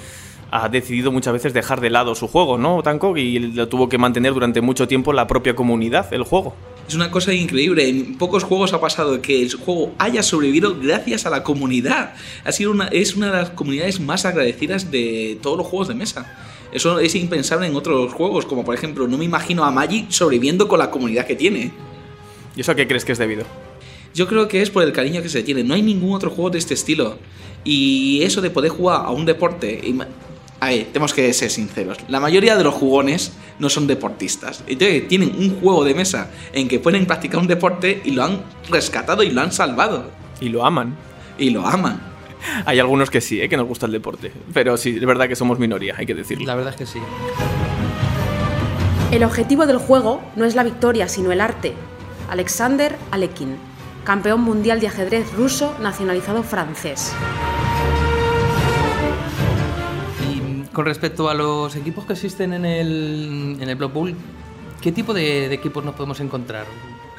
ha 0.63 0.69
decidido 0.69 1.11
muchas 1.11 1.33
veces 1.33 1.53
dejar 1.53 1.81
de 1.81 1.89
lado 1.89 2.15
su 2.15 2.27
juego, 2.27 2.57
¿no, 2.57 2.81
Tanko? 2.81 3.17
Y 3.17 3.39
lo 3.39 3.67
tuvo 3.67 3.89
que 3.89 3.97
mantener 3.97 4.33
durante 4.33 4.61
mucho 4.61 4.87
tiempo 4.87 5.11
la 5.11 5.27
propia 5.27 5.55
comunidad, 5.55 6.13
el 6.13 6.23
juego. 6.23 6.55
Es 6.87 6.95
una 6.95 7.11
cosa 7.11 7.33
increíble. 7.33 7.89
En 7.89 8.17
pocos 8.17 8.43
juegos 8.43 8.73
ha 8.73 8.79
pasado 8.79 9.21
que 9.21 9.41
el 9.41 9.53
juego 9.53 9.93
haya 9.97 10.23
sobrevivido 10.23 10.77
gracias 10.79 11.25
a 11.25 11.29
la 11.29 11.43
comunidad. 11.43 12.13
Ha 12.43 12.51
sido 12.51 12.71
una, 12.71 12.87
es 12.87 13.15
una 13.15 13.27
de 13.27 13.33
las 13.33 13.49
comunidades 13.49 13.99
más 13.99 14.25
agradecidas 14.25 14.91
de 14.91 15.37
todos 15.41 15.57
los 15.57 15.67
juegos 15.67 15.87
de 15.87 15.95
mesa. 15.95 16.33
Eso 16.71 16.99
es 16.99 17.15
impensable 17.15 17.67
en 17.67 17.75
otros 17.75 18.13
juegos, 18.13 18.45
como 18.45 18.63
por 18.63 18.75
ejemplo, 18.75 19.07
no 19.07 19.17
me 19.17 19.25
imagino 19.25 19.63
a 19.63 19.71
Magic 19.71 20.09
sobreviviendo 20.09 20.67
con 20.67 20.79
la 20.79 20.91
comunidad 20.91 21.25
que 21.25 21.35
tiene. 21.35 21.71
¿Y 22.55 22.61
eso 22.61 22.71
a 22.71 22.75
qué 22.75 22.87
crees 22.87 23.03
que 23.03 23.13
es 23.13 23.17
debido? 23.17 23.45
Yo 24.13 24.27
creo 24.27 24.47
que 24.47 24.61
es 24.61 24.69
por 24.69 24.83
el 24.83 24.93
cariño 24.93 25.21
que 25.21 25.29
se 25.29 25.43
tiene. 25.43 25.63
No 25.63 25.73
hay 25.73 25.81
ningún 25.81 26.13
otro 26.13 26.29
juego 26.29 26.49
de 26.49 26.59
este 26.59 26.73
estilo. 26.73 27.17
Y 27.65 28.21
eso 28.21 28.41
de 28.41 28.51
poder 28.51 28.71
jugar 28.71 29.01
a 29.05 29.09
un 29.09 29.25
deporte, 29.25 29.81
a 30.59 30.69
ver, 30.69 30.85
tenemos 30.85 31.13
que 31.13 31.31
ser 31.33 31.49
sinceros. 31.51 31.97
La 32.07 32.19
mayoría 32.19 32.55
de 32.55 32.63
los 32.63 32.73
jugones 32.73 33.33
no 33.59 33.69
son 33.69 33.87
deportistas. 33.87 34.63
Entonces 34.67 35.07
tienen 35.07 35.35
un 35.37 35.59
juego 35.59 35.83
de 35.83 35.93
mesa 35.93 36.31
en 36.53 36.67
que 36.67 36.79
pueden 36.79 37.05
practicar 37.05 37.39
un 37.39 37.47
deporte 37.47 38.01
y 38.03 38.11
lo 38.11 38.23
han 38.23 38.41
rescatado 38.69 39.23
y 39.23 39.31
lo 39.31 39.41
han 39.41 39.51
salvado. 39.51 40.09
Y 40.39 40.49
lo 40.49 40.65
aman. 40.65 40.95
Y 41.37 41.49
lo 41.49 41.65
aman. 41.65 42.01
Hay 42.65 42.79
algunos 42.79 43.09
que 43.09 43.21
sí, 43.21 43.41
¿eh? 43.41 43.49
que 43.49 43.57
nos 43.57 43.67
gusta 43.67 43.85
el 43.85 43.91
deporte. 43.91 44.31
Pero 44.53 44.77
sí, 44.77 44.97
es 44.97 45.05
verdad 45.05 45.27
que 45.27 45.35
somos 45.35 45.59
minoría, 45.59 45.95
hay 45.97 46.05
que 46.05 46.15
decirlo. 46.15 46.45
La 46.45 46.55
verdad 46.55 46.73
es 46.73 46.77
que 46.77 46.85
sí. 46.85 46.99
El 49.11 49.23
objetivo 49.23 49.65
del 49.65 49.77
juego 49.77 50.21
no 50.35 50.45
es 50.45 50.55
la 50.55 50.63
victoria, 50.63 51.07
sino 51.07 51.31
el 51.31 51.41
arte. 51.41 51.73
Alexander 52.29 52.95
Alekin, 53.11 53.57
campeón 54.03 54.41
mundial 54.41 54.79
de 54.79 54.87
ajedrez 54.87 55.31
ruso 55.33 55.75
nacionalizado 55.79 56.43
francés. 56.43 57.13
Con 60.75 60.85
respecto 60.85 61.29
a 61.29 61.33
los 61.33 61.75
equipos 61.75 62.05
que 62.05 62.13
existen 62.13 62.53
en 62.53 62.65
el, 62.65 63.57
en 63.59 63.69
el 63.69 63.75
Blood 63.75 63.91
Bowl, 63.91 64.15
¿Qué 64.85 64.91
tipo 64.91 65.15
de, 65.15 65.51
equipos 65.51 65.83
nos 65.83 65.95
podemos 65.95 66.19
encontrar? 66.19 66.67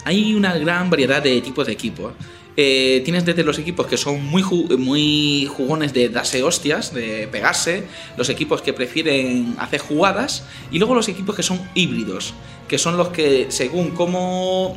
Hay 0.04 0.36
una 0.36 0.56
gran 0.56 0.88
variedad 0.88 1.20
de 1.20 1.40
tipos 1.40 1.66
de 1.66 1.72
equipos. 1.72 2.12
Eh, 2.56 3.02
tienes 3.04 3.24
desde 3.24 3.42
los 3.42 3.58
equipos 3.58 3.88
que 3.88 3.96
son 3.96 4.24
muy, 4.24 4.44
muy 4.78 5.50
jugones 5.52 5.92
de 5.92 6.08
darse 6.08 6.44
hostias, 6.44 6.94
de 6.94 7.26
pegarse, 7.26 7.82
los 8.16 8.28
equipos 8.28 8.62
que 8.62 8.72
prefieren 8.72 9.56
hacer 9.58 9.80
jugadas, 9.80 10.44
y 10.70 10.78
luego 10.78 10.94
los 10.94 11.08
equipos 11.08 11.34
que 11.34 11.42
son 11.42 11.60
híbridos, 11.74 12.34
que 12.68 12.78
son 12.78 12.96
los 12.96 13.08
que 13.08 13.46
según 13.48 13.90
cómo, 13.90 14.76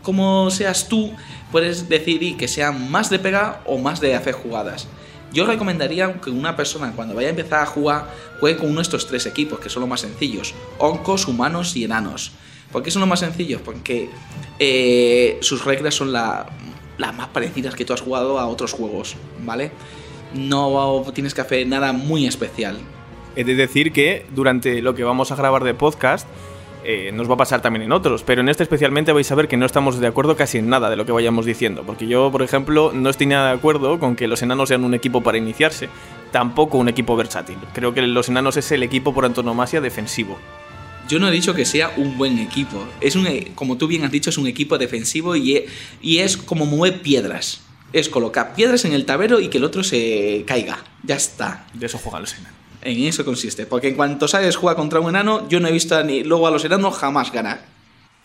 cómo 0.00 0.50
seas 0.50 0.88
tú, 0.88 1.12
puedes 1.52 1.86
decidir 1.90 2.38
que 2.38 2.48
sean 2.48 2.90
más 2.90 3.10
de 3.10 3.18
pegar 3.18 3.62
o 3.66 3.76
más 3.76 4.00
de 4.00 4.14
hacer 4.14 4.32
jugadas. 4.32 4.88
Yo 5.32 5.46
recomendaría 5.46 6.20
que 6.20 6.30
una 6.30 6.56
persona 6.56 6.92
cuando 6.94 7.14
vaya 7.14 7.28
a 7.28 7.30
empezar 7.30 7.62
a 7.62 7.66
jugar 7.66 8.10
juegue 8.40 8.58
con 8.58 8.68
uno 8.68 8.76
de 8.76 8.82
estos 8.82 9.06
tres 9.06 9.26
equipos, 9.26 9.60
que 9.60 9.68
son 9.68 9.80
los 9.80 9.88
más 9.88 10.00
sencillos, 10.00 10.54
oncos, 10.78 11.26
humanos 11.26 11.76
y 11.76 11.84
enanos. 11.84 12.32
¿Por 12.72 12.82
qué 12.82 12.90
son 12.90 13.00
los 13.00 13.08
más 13.08 13.20
sencillos? 13.20 13.60
Porque 13.62 14.08
eh, 14.58 15.38
sus 15.40 15.64
reglas 15.64 15.94
son 15.94 16.12
las 16.12 16.46
más 16.98 17.28
parecidas 17.28 17.74
que 17.74 17.84
tú 17.84 17.92
has 17.92 18.00
jugado 18.00 18.38
a 18.38 18.46
otros 18.46 18.72
juegos, 18.72 19.16
¿vale? 19.44 19.72
No 20.34 21.04
tienes 21.14 21.34
que 21.34 21.40
hacer 21.40 21.66
nada 21.66 21.92
muy 21.92 22.26
especial. 22.26 22.78
He 23.36 23.44
de 23.44 23.54
decir 23.54 23.92
que 23.92 24.26
durante 24.34 24.80
lo 24.80 24.94
que 24.94 25.04
vamos 25.04 25.30
a 25.30 25.36
grabar 25.36 25.62
de 25.62 25.74
podcast, 25.74 26.26
eh, 26.88 27.10
nos 27.12 27.28
va 27.28 27.34
a 27.34 27.38
pasar 27.38 27.60
también 27.62 27.82
en 27.82 27.90
otros, 27.90 28.22
pero 28.22 28.42
en 28.42 28.48
este 28.48 28.62
especialmente 28.62 29.10
vais 29.10 29.28
a 29.32 29.34
ver 29.34 29.48
que 29.48 29.56
no 29.56 29.66
estamos 29.66 29.98
de 29.98 30.06
acuerdo 30.06 30.36
casi 30.36 30.58
en 30.58 30.68
nada 30.68 30.88
de 30.88 30.94
lo 30.94 31.04
que 31.04 31.10
vayamos 31.10 31.44
diciendo, 31.44 31.82
porque 31.84 32.06
yo, 32.06 32.30
por 32.30 32.42
ejemplo, 32.42 32.92
no 32.94 33.10
estoy 33.10 33.26
nada 33.26 33.48
de 33.48 33.56
acuerdo 33.56 33.98
con 33.98 34.14
que 34.14 34.28
los 34.28 34.40
enanos 34.42 34.68
sean 34.68 34.84
un 34.84 34.94
equipo 34.94 35.20
para 35.20 35.36
iniciarse, 35.36 35.88
tampoco 36.30 36.78
un 36.78 36.88
equipo 36.88 37.16
versátil. 37.16 37.56
Creo 37.72 37.92
que 37.92 38.02
los 38.02 38.28
enanos 38.28 38.56
es 38.56 38.70
el 38.70 38.84
equipo 38.84 39.12
por 39.12 39.24
antonomasia 39.24 39.80
defensivo. 39.80 40.38
Yo 41.08 41.18
no 41.18 41.28
he 41.28 41.32
dicho 41.32 41.54
que 41.54 41.64
sea 41.64 41.92
un 41.96 42.16
buen 42.16 42.38
equipo. 42.38 42.86
Es 43.00 43.16
un, 43.16 43.26
e, 43.26 43.52
como 43.56 43.76
tú 43.76 43.88
bien 43.88 44.04
has 44.04 44.12
dicho, 44.12 44.30
es 44.30 44.38
un 44.38 44.46
equipo 44.46 44.78
defensivo 44.78 45.34
y, 45.34 45.56
e, 45.56 45.66
y 46.00 46.18
es 46.18 46.36
como 46.36 46.66
mover 46.66 47.02
piedras. 47.02 47.62
Es 47.92 48.08
colocar 48.08 48.54
piedras 48.54 48.84
en 48.84 48.92
el 48.92 49.06
tablero 49.06 49.40
y 49.40 49.48
que 49.48 49.58
el 49.58 49.64
otro 49.64 49.82
se 49.82 50.44
caiga. 50.46 50.84
Ya 51.02 51.16
está. 51.16 51.66
De 51.74 51.86
eso 51.86 51.98
juegan 51.98 52.22
los 52.22 52.34
enanos. 52.34 52.65
En 52.86 53.02
eso 53.02 53.24
consiste. 53.24 53.66
Porque 53.66 53.88
en 53.88 53.96
cuanto 53.96 54.28
sabes 54.28 54.54
jugar 54.54 54.76
contra 54.76 55.00
un 55.00 55.08
enano, 55.08 55.48
yo 55.48 55.58
no 55.58 55.66
he 55.66 55.72
visto 55.72 56.00
ni 56.04 56.22
luego 56.22 56.46
a 56.46 56.52
los 56.52 56.64
enanos 56.64 56.96
jamás 56.96 57.32
ganar. 57.32 57.64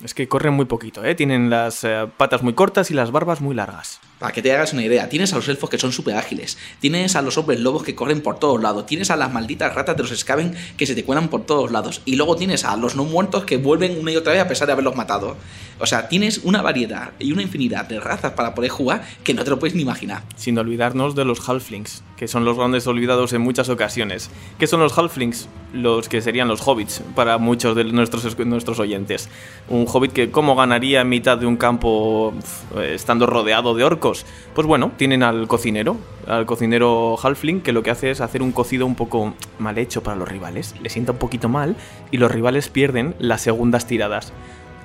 Es 0.03 0.13
que 0.13 0.27
corren 0.27 0.53
muy 0.53 0.65
poquito, 0.65 1.03
¿eh? 1.03 1.15
Tienen 1.15 1.50
las 1.50 1.84
eh, 1.84 2.08
patas 2.15 2.44
muy 2.44 2.53
cortas 2.53 2.91
y 2.91 2.94
las 2.94 3.12
barbas 3.12 3.41
muy 3.41 3.56
largas. 3.56 4.00
Para 4.21 4.33
que 4.33 4.43
te 4.43 4.53
hagas 4.53 4.71
una 4.71 4.83
idea, 4.83 5.09
tienes 5.09 5.33
a 5.33 5.37
los 5.37 5.47
elfos 5.47 5.67
que 5.67 5.79
son 5.79 5.91
súper 5.91 6.15
ágiles, 6.15 6.55
tienes 6.79 7.15
a 7.15 7.23
los 7.23 7.39
hombres 7.39 7.59
lobos 7.59 7.81
que 7.81 7.95
corren 7.95 8.21
por 8.21 8.37
todos 8.37 8.61
lados, 8.61 8.85
tienes 8.85 9.09
a 9.09 9.15
las 9.15 9.33
malditas 9.33 9.73
ratas 9.73 9.97
de 9.97 10.03
los 10.03 10.15
Skaven 10.15 10.53
que 10.77 10.85
se 10.85 10.93
te 10.93 11.03
cuelan 11.03 11.27
por 11.27 11.43
todos 11.47 11.71
lados, 11.71 12.03
y 12.05 12.17
luego 12.17 12.35
tienes 12.35 12.63
a 12.63 12.77
los 12.77 12.95
no 12.95 13.03
muertos 13.03 13.45
que 13.45 13.57
vuelven 13.57 13.99
una 13.99 14.11
y 14.11 14.17
otra 14.17 14.33
vez 14.33 14.43
a 14.43 14.47
pesar 14.47 14.67
de 14.67 14.73
haberlos 14.73 14.95
matado. 14.95 15.37
O 15.79 15.87
sea, 15.87 16.07
tienes 16.07 16.41
una 16.43 16.61
variedad 16.61 17.13
y 17.17 17.31
una 17.31 17.41
infinidad 17.41 17.87
de 17.87 17.99
razas 17.99 18.33
para 18.33 18.53
poder 18.53 18.69
jugar 18.69 19.03
que 19.23 19.33
no 19.33 19.43
te 19.43 19.49
lo 19.49 19.57
puedes 19.57 19.73
ni 19.73 19.81
imaginar. 19.81 20.21
Sin 20.35 20.55
olvidarnos 20.59 21.15
de 21.15 21.25
los 21.25 21.49
halflings, 21.49 22.03
que 22.15 22.27
son 22.27 22.45
los 22.45 22.55
grandes 22.55 22.85
olvidados 22.85 23.33
en 23.33 23.41
muchas 23.41 23.69
ocasiones. 23.69 24.29
¿Qué 24.59 24.67
son 24.67 24.81
los 24.81 24.95
halflings? 24.95 25.49
Los 25.73 26.09
que 26.09 26.21
serían 26.21 26.47
los 26.47 26.61
hobbits 26.67 27.01
para 27.15 27.39
muchos 27.39 27.75
de 27.75 27.85
nuestros, 27.85 28.37
nuestros 28.45 28.77
oyentes. 28.77 29.29
Un 29.69 29.87
hobbit 29.91 30.11
que, 30.11 30.29
¿cómo 30.29 30.55
ganaría 30.55 31.01
en 31.01 31.09
mitad 31.09 31.39
de 31.39 31.47
un 31.47 31.57
campo 31.57 32.33
estando 32.79 33.25
rodeado 33.25 33.73
de 33.73 33.83
orcos? 33.83 34.11
Pues 34.53 34.68
bueno, 34.68 34.91
tienen 34.98 35.24
al 35.24 35.48
cocinero, 35.48 35.98
al 36.27 36.46
cocinero 36.46 37.18
Halfling, 37.22 37.62
que 37.62 37.72
lo 37.72 37.84
que 37.84 37.91
hace 37.91 38.12
es 38.12 38.22
hacer 38.22 38.41
un 38.41 38.51
cocido 38.51 38.86
un 38.86 38.96
poco 38.96 39.34
mal 39.60 39.77
hecho 39.77 40.03
para 40.03 40.18
los 40.18 40.27
rivales. 40.27 40.75
Le 40.82 40.89
sienta 40.89 41.13
un 41.13 41.18
poquito 41.18 41.50
mal 41.50 41.75
y 42.12 42.18
los 42.18 42.32
rivales 42.32 42.70
pierden 42.70 43.15
las 43.20 43.41
segundas 43.41 43.88
tiradas. 43.88 44.34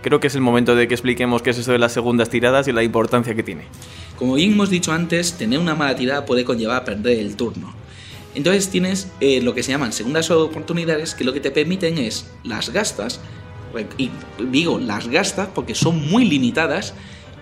Creo 0.02 0.20
que 0.20 0.28
es 0.28 0.34
el 0.34 0.40
momento 0.40 0.76
de 0.76 0.86
que 0.86 0.94
expliquemos 0.94 1.42
qué 1.42 1.50
es 1.50 1.58
eso 1.58 1.72
de 1.72 1.78
las 1.78 1.92
segundas 1.92 2.30
tiradas 2.30 2.68
y 2.68 2.72
la 2.72 2.82
importancia 2.82 3.34
que 3.34 3.42
tiene. 3.42 3.64
Como 4.16 4.34
bien 4.34 4.52
hemos 4.52 4.70
dicho 4.70 4.92
antes, 4.92 5.32
tener 5.32 5.58
una 5.58 5.74
mala 5.74 5.96
tirada 5.96 6.24
puede 6.24 6.44
conllevar 6.44 6.82
a 6.82 6.84
perder 6.84 7.18
el 7.18 7.36
turno. 7.36 7.74
Entonces 8.36 8.68
tienes 8.68 9.08
eh, 9.20 9.40
lo 9.40 9.54
que 9.54 9.62
se 9.62 9.72
llaman 9.72 9.92
segundas 9.92 10.30
oportunidades 10.30 11.14
que 11.14 11.24
lo 11.24 11.32
que 11.32 11.40
te 11.40 11.50
permiten 11.50 11.98
es 11.98 12.30
las 12.44 12.70
gastas, 12.70 13.20
y 13.98 14.10
digo 14.50 14.78
las 14.78 15.08
gastas 15.08 15.48
porque 15.54 15.74
son 15.74 16.08
muy 16.10 16.24
limitadas, 16.24 16.94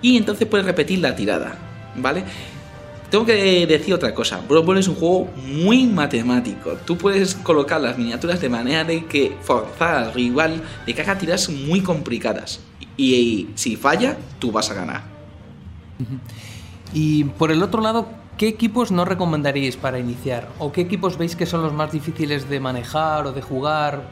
y 0.03 0.17
entonces 0.17 0.47
puedes 0.47 0.65
repetir 0.65 1.01
la 1.01 1.17
tirada. 1.17 1.59
¿Vale? 1.97 2.25
Tengo 3.15 3.27
que 3.27 3.65
decir 3.67 3.95
otra 3.95 4.13
cosa, 4.13 4.41
Blood 4.49 4.79
es 4.79 4.89
un 4.89 4.97
juego 4.97 5.29
muy 5.37 5.87
matemático. 5.87 6.73
Tú 6.85 6.99
puedes 6.99 7.37
colocar 7.37 7.81
las 7.81 7.97
miniaturas 7.97 8.41
de 8.41 8.49
manera 8.49 8.83
de 8.83 9.05
que 9.05 9.37
forzar 9.41 9.95
al 9.95 10.13
rival 10.13 10.63
de 10.85 10.95
que 10.95 11.03
haga 11.03 11.17
tiras 11.17 11.49
muy 11.49 11.81
complicadas. 11.81 12.61
Y, 12.97 13.51
si 13.55 13.77
falla, 13.77 14.17
tú 14.41 14.51
vas 14.51 14.69
a 14.71 14.75
ganar. 14.75 15.03
Y 16.93 17.25
por 17.25 17.53
el 17.53 17.63
otro 17.63 17.81
lado, 17.83 18.09
¿qué 18.37 18.49
equipos 18.49 18.91
no 18.91 19.05
recomendaríais 19.05 19.77
para 19.77 20.01
iniciar? 20.01 20.49
¿O 20.59 20.73
qué 20.73 20.81
equipos 20.81 21.17
veis 21.17 21.37
que 21.37 21.47
son 21.47 21.63
los 21.63 21.73
más 21.73 21.93
difíciles 21.93 22.49
de 22.49 22.59
manejar 22.59 23.27
o 23.27 23.33
de 23.33 23.43
jugar? 23.43 24.03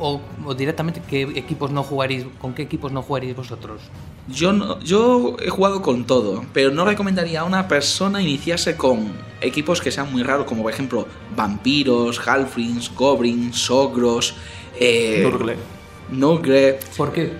O, 0.00 0.20
directamente 0.54 1.00
qué 1.08 1.22
equipos 1.22 1.70
no 1.70 1.82
jugaréis, 1.84 2.26
con 2.40 2.54
qué 2.54 2.62
equipos 2.62 2.90
no 2.90 3.02
jugaréis 3.02 3.36
vosotros? 3.36 3.82
Yo, 4.28 4.78
yo 4.80 5.36
he 5.40 5.48
jugado 5.48 5.82
con 5.82 6.04
todo, 6.04 6.44
pero 6.52 6.70
no 6.70 6.84
recomendaría 6.84 7.40
a 7.40 7.44
una 7.44 7.66
persona 7.66 8.20
iniciarse 8.22 8.76
con 8.76 9.10
equipos 9.40 9.80
que 9.80 9.90
sean 9.90 10.12
muy 10.12 10.22
raros, 10.22 10.46
como 10.46 10.62
por 10.62 10.72
ejemplo 10.72 11.06
vampiros, 11.34 12.20
halflings, 12.26 12.94
goblins, 12.94 13.70
ogros, 13.70 14.34
eh, 14.78 15.22
Nurgle. 16.10 16.78
¿Por 16.96 17.12
qué? 17.12 17.32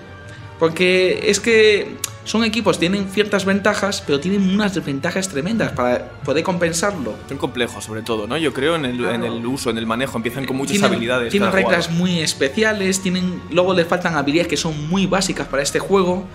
Porque 0.59 1.29
es 1.29 1.39
que 1.39 1.95
son 2.25 2.43
equipos, 2.43 2.77
tienen 2.77 3.07
ciertas 3.09 3.45
ventajas, 3.45 4.03
pero 4.05 4.19
tienen 4.19 4.47
unas 4.49 4.75
desventajas 4.75 5.29
tremendas 5.29 5.71
para 5.71 6.09
poder 6.23 6.43
compensarlo. 6.43 7.15
Son 7.27 7.37
complejos, 7.37 7.83
sobre 7.83 8.03
todo, 8.03 8.27
¿no? 8.27 8.37
Yo 8.37 8.53
creo 8.53 8.75
en 8.75 8.85
el, 8.85 9.03
en 9.03 9.23
el 9.23 9.45
uso, 9.45 9.71
en 9.71 9.77
el 9.79 9.87
manejo, 9.87 10.17
empiezan 10.17 10.45
con 10.45 10.57
muchas 10.57 10.83
habilidades. 10.83 11.31
Tienen 11.31 11.51
reglas 11.51 11.89
muy 11.89 12.19
especiales, 12.19 13.01
tienen, 13.01 13.41
luego 13.51 13.73
les 13.73 13.87
faltan 13.87 14.15
habilidades 14.15 14.47
que 14.47 14.57
son 14.57 14.89
muy 14.89 15.07
básicas 15.07 15.47
para 15.47 15.63
este 15.63 15.79
juego. 15.79 16.25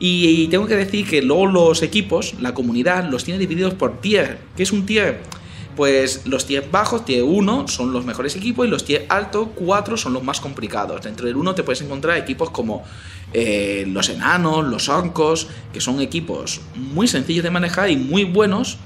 Y, 0.00 0.46
tengo 0.48 0.66
que 0.66 0.76
decir 0.76 1.08
que 1.08 1.22
luego 1.22 1.46
los 1.46 1.82
equipos, 1.82 2.34
la 2.40 2.54
comunidad, 2.54 3.08
los 3.10 3.24
tiene 3.24 3.38
divididos 3.38 3.74
por 3.74 4.00
tier. 4.00 4.38
¿Qué 4.56 4.62
es 4.62 4.72
un 4.72 4.86
tier? 4.86 5.20
Pues 5.74 6.26
los 6.26 6.46
tier 6.46 6.68
bajos, 6.70 7.04
tier 7.04 7.22
1, 7.22 7.68
son 7.68 7.92
los 7.92 8.04
mejores 8.04 8.36
equipos 8.36 8.66
y 8.66 8.70
los 8.70 8.84
tier 8.84 9.06
altos, 9.08 9.48
4, 9.54 9.96
son 9.96 10.12
los 10.12 10.22
más 10.22 10.40
complicados. 10.40 11.02
Dentro 11.02 11.26
del 11.26 11.36
1 11.36 11.54
te 11.54 11.62
puedes 11.62 11.80
encontrar 11.82 12.16
equipos 12.16 12.50
como 12.50 12.84
eh, 13.32 13.84
los 13.88 14.08
enanos, 14.08 14.64
los 14.66 14.88
orcos, 14.88 15.48
que 15.72 15.80
son 15.80 16.00
equipos 16.00 16.60
muy 16.74 17.06
sencillos 17.08 17.44
de 17.44 17.50
manejar 17.50 17.90
y 17.90 17.96
muy 17.96 18.24
buenos. 18.24 18.78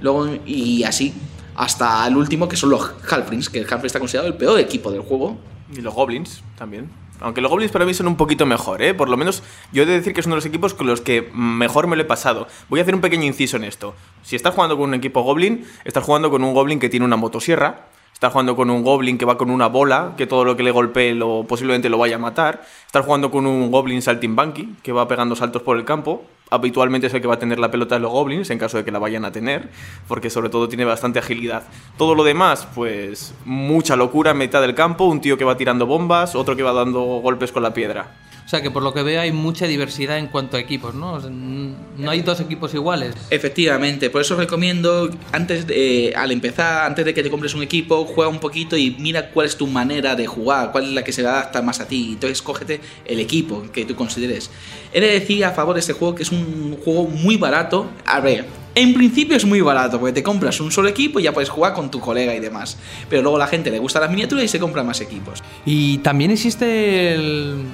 Luego, 0.00 0.28
y 0.46 0.84
así, 0.84 1.14
hasta 1.54 2.06
el 2.06 2.16
último, 2.16 2.48
que 2.48 2.56
son 2.56 2.70
los 2.70 2.92
Halflings, 3.10 3.48
que 3.48 3.60
el 3.60 3.64
Halfling 3.64 3.86
está 3.86 3.98
considerado 3.98 4.28
el 4.28 4.36
peor 4.36 4.58
equipo 4.58 4.90
del 4.90 5.02
juego. 5.02 5.38
Y 5.74 5.80
los 5.80 5.94
Goblins 5.94 6.42
también. 6.56 6.90
Aunque 7.22 7.40
los 7.40 7.50
Goblins 7.50 7.72
para 7.72 7.84
mí 7.84 7.94
son 7.94 8.08
un 8.08 8.16
poquito 8.16 8.46
mejor, 8.46 8.82
¿eh? 8.82 8.94
Por 8.94 9.08
lo 9.08 9.16
menos 9.16 9.42
yo 9.72 9.84
he 9.84 9.86
de 9.86 9.94
decir 9.94 10.12
que 10.12 10.20
es 10.20 10.26
uno 10.26 10.34
de 10.34 10.38
los 10.38 10.46
equipos 10.46 10.74
con 10.74 10.86
los 10.86 11.00
que 11.00 11.30
mejor 11.32 11.86
me 11.86 11.96
lo 11.96 12.02
he 12.02 12.04
pasado. 12.04 12.46
Voy 12.68 12.80
a 12.80 12.82
hacer 12.82 12.94
un 12.94 13.00
pequeño 13.00 13.24
inciso 13.24 13.56
en 13.56 13.64
esto. 13.64 13.94
Si 14.22 14.36
estás 14.36 14.54
jugando 14.54 14.76
con 14.76 14.88
un 14.88 14.94
equipo 14.94 15.22
Goblin, 15.22 15.64
estás 15.84 16.04
jugando 16.04 16.30
con 16.30 16.44
un 16.44 16.52
Goblin 16.52 16.80
que 16.80 16.88
tiene 16.88 17.06
una 17.06 17.16
motosierra, 17.16 17.86
estás 18.12 18.32
jugando 18.32 18.54
con 18.56 18.70
un 18.70 18.82
Goblin 18.82 19.18
que 19.18 19.24
va 19.24 19.38
con 19.38 19.50
una 19.50 19.68
bola, 19.68 20.14
que 20.16 20.26
todo 20.26 20.44
lo 20.44 20.56
que 20.56 20.62
le 20.62 20.70
golpee 20.70 21.14
lo, 21.14 21.44
posiblemente 21.48 21.88
lo 21.88 21.98
vaya 21.98 22.16
a 22.16 22.18
matar, 22.18 22.62
estás 22.86 23.04
jugando 23.04 23.30
con 23.30 23.46
un 23.46 23.70
Goblin 23.70 24.02
Saltimbanqui, 24.02 24.76
que 24.82 24.92
va 24.92 25.08
pegando 25.08 25.34
saltos 25.36 25.62
por 25.62 25.76
el 25.76 25.84
campo, 25.84 26.24
habitualmente 26.50 27.06
es 27.06 27.14
el 27.14 27.20
que 27.20 27.26
va 27.26 27.34
a 27.34 27.38
tener 27.38 27.58
la 27.58 27.70
pelota 27.70 27.94
de 27.94 28.00
los 28.00 28.10
goblins 28.10 28.50
en 28.50 28.58
caso 28.58 28.76
de 28.76 28.84
que 28.84 28.90
la 28.90 28.98
vayan 28.98 29.24
a 29.24 29.32
tener, 29.32 29.70
porque 30.08 30.30
sobre 30.30 30.48
todo 30.48 30.68
tiene 30.68 30.84
bastante 30.84 31.18
agilidad. 31.18 31.64
Todo 31.96 32.14
lo 32.14 32.24
demás, 32.24 32.68
pues 32.74 33.34
mucha 33.44 33.96
locura 33.96 34.32
en 34.32 34.38
mitad 34.38 34.60
del 34.60 34.74
campo, 34.74 35.04
un 35.04 35.20
tío 35.20 35.38
que 35.38 35.44
va 35.44 35.56
tirando 35.56 35.86
bombas, 35.86 36.34
otro 36.34 36.56
que 36.56 36.62
va 36.62 36.72
dando 36.72 37.00
golpes 37.00 37.52
con 37.52 37.62
la 37.62 37.72
piedra. 37.72 38.31
O 38.52 38.54
sea 38.54 38.60
que 38.60 38.70
por 38.70 38.82
lo 38.82 38.92
que 38.92 39.02
veo 39.02 39.18
hay 39.18 39.32
mucha 39.32 39.66
diversidad 39.66 40.18
en 40.18 40.26
cuanto 40.26 40.58
a 40.58 40.60
equipos, 40.60 40.94
¿no? 40.94 41.18
no 41.20 42.10
hay 42.10 42.20
dos 42.20 42.38
equipos 42.38 42.74
iguales. 42.74 43.14
Efectivamente, 43.30 44.10
por 44.10 44.20
eso 44.20 44.36
recomiendo 44.36 45.08
antes 45.32 45.66
de, 45.66 46.12
al 46.14 46.32
empezar, 46.32 46.84
antes 46.84 47.06
de 47.06 47.14
que 47.14 47.22
te 47.22 47.30
compres 47.30 47.54
un 47.54 47.62
equipo, 47.62 48.04
juega 48.04 48.28
un 48.28 48.40
poquito 48.40 48.76
y 48.76 48.94
mira 48.98 49.30
cuál 49.30 49.46
es 49.46 49.56
tu 49.56 49.66
manera 49.66 50.16
de 50.16 50.26
jugar, 50.26 50.70
cuál 50.70 50.84
es 50.84 50.90
la 50.90 51.02
que 51.02 51.14
se 51.14 51.26
adapta 51.26 51.62
más 51.62 51.80
a 51.80 51.88
ti. 51.88 52.10
Entonces 52.12 52.42
cógete 52.42 52.82
el 53.06 53.20
equipo 53.20 53.62
que 53.72 53.86
tú 53.86 53.96
consideres. 53.96 54.50
He 54.92 55.00
de 55.00 55.06
decir 55.06 55.46
a 55.46 55.52
favor 55.52 55.72
de 55.72 55.80
este 55.80 55.94
juego 55.94 56.14
que 56.14 56.22
es 56.22 56.30
un 56.30 56.76
juego 56.84 57.04
muy 57.04 57.38
barato. 57.38 57.88
A 58.04 58.20
ver, 58.20 58.44
en 58.74 58.92
principio 58.92 59.34
es 59.34 59.46
muy 59.46 59.62
barato, 59.62 59.98
porque 59.98 60.12
te 60.12 60.22
compras 60.22 60.60
un 60.60 60.70
solo 60.70 60.88
equipo 60.88 61.20
y 61.20 61.22
ya 61.22 61.32
puedes 61.32 61.48
jugar 61.48 61.72
con 61.72 61.90
tu 61.90 62.00
colega 62.00 62.34
y 62.34 62.40
demás. 62.40 62.76
Pero 63.08 63.22
luego 63.22 63.36
a 63.36 63.40
la 63.40 63.46
gente 63.46 63.70
le 63.70 63.78
gusta 63.78 63.98
las 63.98 64.10
miniaturas 64.10 64.44
y 64.44 64.48
se 64.48 64.58
compra 64.58 64.82
más 64.82 65.00
equipos. 65.00 65.42
Y 65.64 65.98
también 65.98 66.30
existe 66.30 67.14
el 67.14 67.64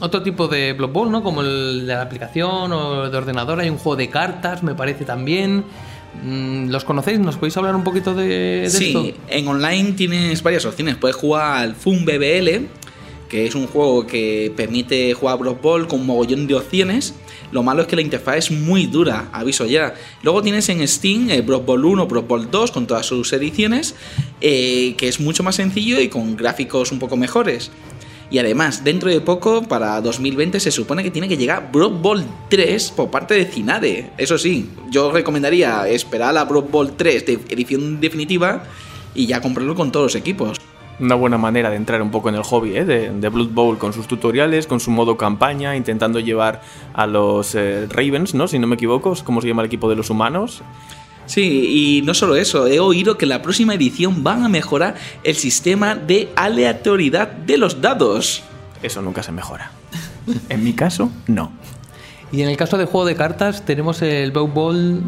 otro 0.00 0.22
tipo 0.22 0.48
de 0.48 0.72
Blood 0.72 0.90
Bowl, 0.90 1.10
¿no? 1.10 1.22
Como 1.22 1.42
el 1.42 1.86
de 1.86 1.94
la 1.94 2.02
aplicación 2.02 2.72
o 2.72 3.10
de 3.10 3.16
ordenador. 3.16 3.60
Hay 3.60 3.68
un 3.68 3.78
juego 3.78 3.96
de 3.96 4.08
cartas, 4.08 4.62
me 4.62 4.74
parece 4.74 5.04
también. 5.04 5.64
Mm, 6.22 6.70
¿Los 6.70 6.84
conocéis? 6.84 7.18
¿Nos 7.18 7.36
podéis 7.36 7.56
hablar 7.56 7.74
un 7.74 7.84
poquito 7.84 8.14
de, 8.14 8.66
sí, 8.68 8.86
esto? 8.86 9.02
Sí, 9.02 9.14
en 9.28 9.48
online 9.48 9.92
tienes 9.92 10.42
varias 10.42 10.64
opciones. 10.64 10.96
Puedes 10.96 11.16
jugar 11.16 11.58
al 11.58 11.74
Fun 11.74 12.04
BBL, 12.04 12.66
que 13.28 13.46
es 13.46 13.54
un 13.54 13.66
juego 13.66 14.06
que 14.06 14.52
permite 14.56 15.12
jugar 15.14 15.38
Blood 15.38 15.56
Bowl 15.62 15.88
con 15.88 16.00
un 16.00 16.06
mogollón 16.06 16.46
de 16.46 16.54
opciones. 16.54 17.14
Lo 17.50 17.62
malo 17.62 17.82
es 17.82 17.88
que 17.88 17.96
la 17.96 18.02
interfaz 18.02 18.36
es 18.36 18.50
muy 18.50 18.86
dura, 18.86 19.28
aviso 19.32 19.64
ya. 19.64 19.94
Luego 20.22 20.42
tienes 20.42 20.68
en 20.68 20.86
Steam 20.86 21.30
eh, 21.30 21.40
Blood 21.40 21.62
Bowl 21.62 21.84
1, 21.84 22.06
Blood 22.06 22.24
Bowl 22.24 22.50
2 22.50 22.70
con 22.70 22.86
todas 22.86 23.06
sus 23.06 23.32
ediciones, 23.32 23.94
eh, 24.40 24.94
que 24.98 25.08
es 25.08 25.18
mucho 25.18 25.42
más 25.42 25.56
sencillo 25.56 25.98
y 26.00 26.08
con 26.08 26.36
gráficos 26.36 26.92
un 26.92 26.98
poco 26.98 27.16
mejores. 27.16 27.70
Y 28.30 28.38
además, 28.38 28.84
dentro 28.84 29.08
de 29.08 29.20
poco, 29.20 29.62
para 29.62 30.00
2020, 30.02 30.60
se 30.60 30.70
supone 30.70 31.02
que 31.02 31.10
tiene 31.10 31.28
que 31.28 31.36
llegar 31.36 31.70
Blood 31.72 32.02
Bowl 32.02 32.24
3 32.50 32.90
por 32.90 33.10
parte 33.10 33.34
de 33.34 33.46
Cinade. 33.46 34.10
Eso 34.18 34.36
sí, 34.36 34.68
yo 34.90 35.10
recomendaría 35.10 35.88
esperar 35.88 36.30
a 36.30 36.32
la 36.32 36.44
Blood 36.44 36.64
Bowl 36.70 36.92
3 36.94 37.24
de 37.24 37.32
edición 37.48 38.00
definitiva 38.00 38.64
y 39.14 39.26
ya 39.26 39.40
comprarlo 39.40 39.74
con 39.74 39.90
todos 39.90 40.12
los 40.12 40.14
equipos. 40.14 40.58
Una 41.00 41.14
buena 41.14 41.38
manera 41.38 41.70
de 41.70 41.76
entrar 41.76 42.02
un 42.02 42.10
poco 42.10 42.28
en 42.28 42.34
el 42.34 42.42
hobby 42.42 42.76
¿eh? 42.76 42.84
de, 42.84 43.28
Blood 43.28 43.50
Bowl 43.50 43.78
con 43.78 43.92
sus 43.92 44.08
tutoriales, 44.08 44.66
con 44.66 44.80
su 44.80 44.90
modo 44.90 45.16
campaña, 45.16 45.76
intentando 45.76 46.18
llevar 46.20 46.60
a 46.92 47.06
los 47.06 47.54
eh, 47.54 47.86
Ravens, 47.88 48.34
¿no? 48.34 48.48
Si 48.48 48.58
no 48.58 48.66
me 48.66 48.74
equivoco, 48.74 49.14
¿cómo 49.24 49.40
se 49.40 49.48
llama 49.48 49.62
el 49.62 49.66
equipo 49.66 49.88
de 49.88 49.96
los 49.96 50.10
humanos? 50.10 50.62
Sí, 51.28 51.98
y 52.00 52.02
no 52.02 52.14
solo 52.14 52.36
eso, 52.36 52.66
he 52.66 52.80
oído 52.80 53.18
que 53.18 53.26
en 53.26 53.28
la 53.28 53.42
próxima 53.42 53.74
edición 53.74 54.24
van 54.24 54.44
a 54.44 54.48
mejorar 54.48 54.96
el 55.22 55.36
sistema 55.36 55.94
de 55.94 56.30
aleatoriedad 56.34 57.28
de 57.28 57.58
los 57.58 57.80
dados. 57.82 58.42
Eso 58.82 59.02
nunca 59.02 59.22
se 59.22 59.30
mejora. 59.30 59.70
en 60.48 60.64
mi 60.64 60.72
caso, 60.72 61.12
no. 61.26 61.52
Y 62.32 62.42
en 62.42 62.48
el 62.48 62.56
caso 62.56 62.78
de 62.78 62.86
juego 62.86 63.06
de 63.06 63.14
cartas 63.14 63.64
tenemos 63.64 64.02
el 64.02 64.32
Blood 64.32 64.48
Bowl 64.48 65.02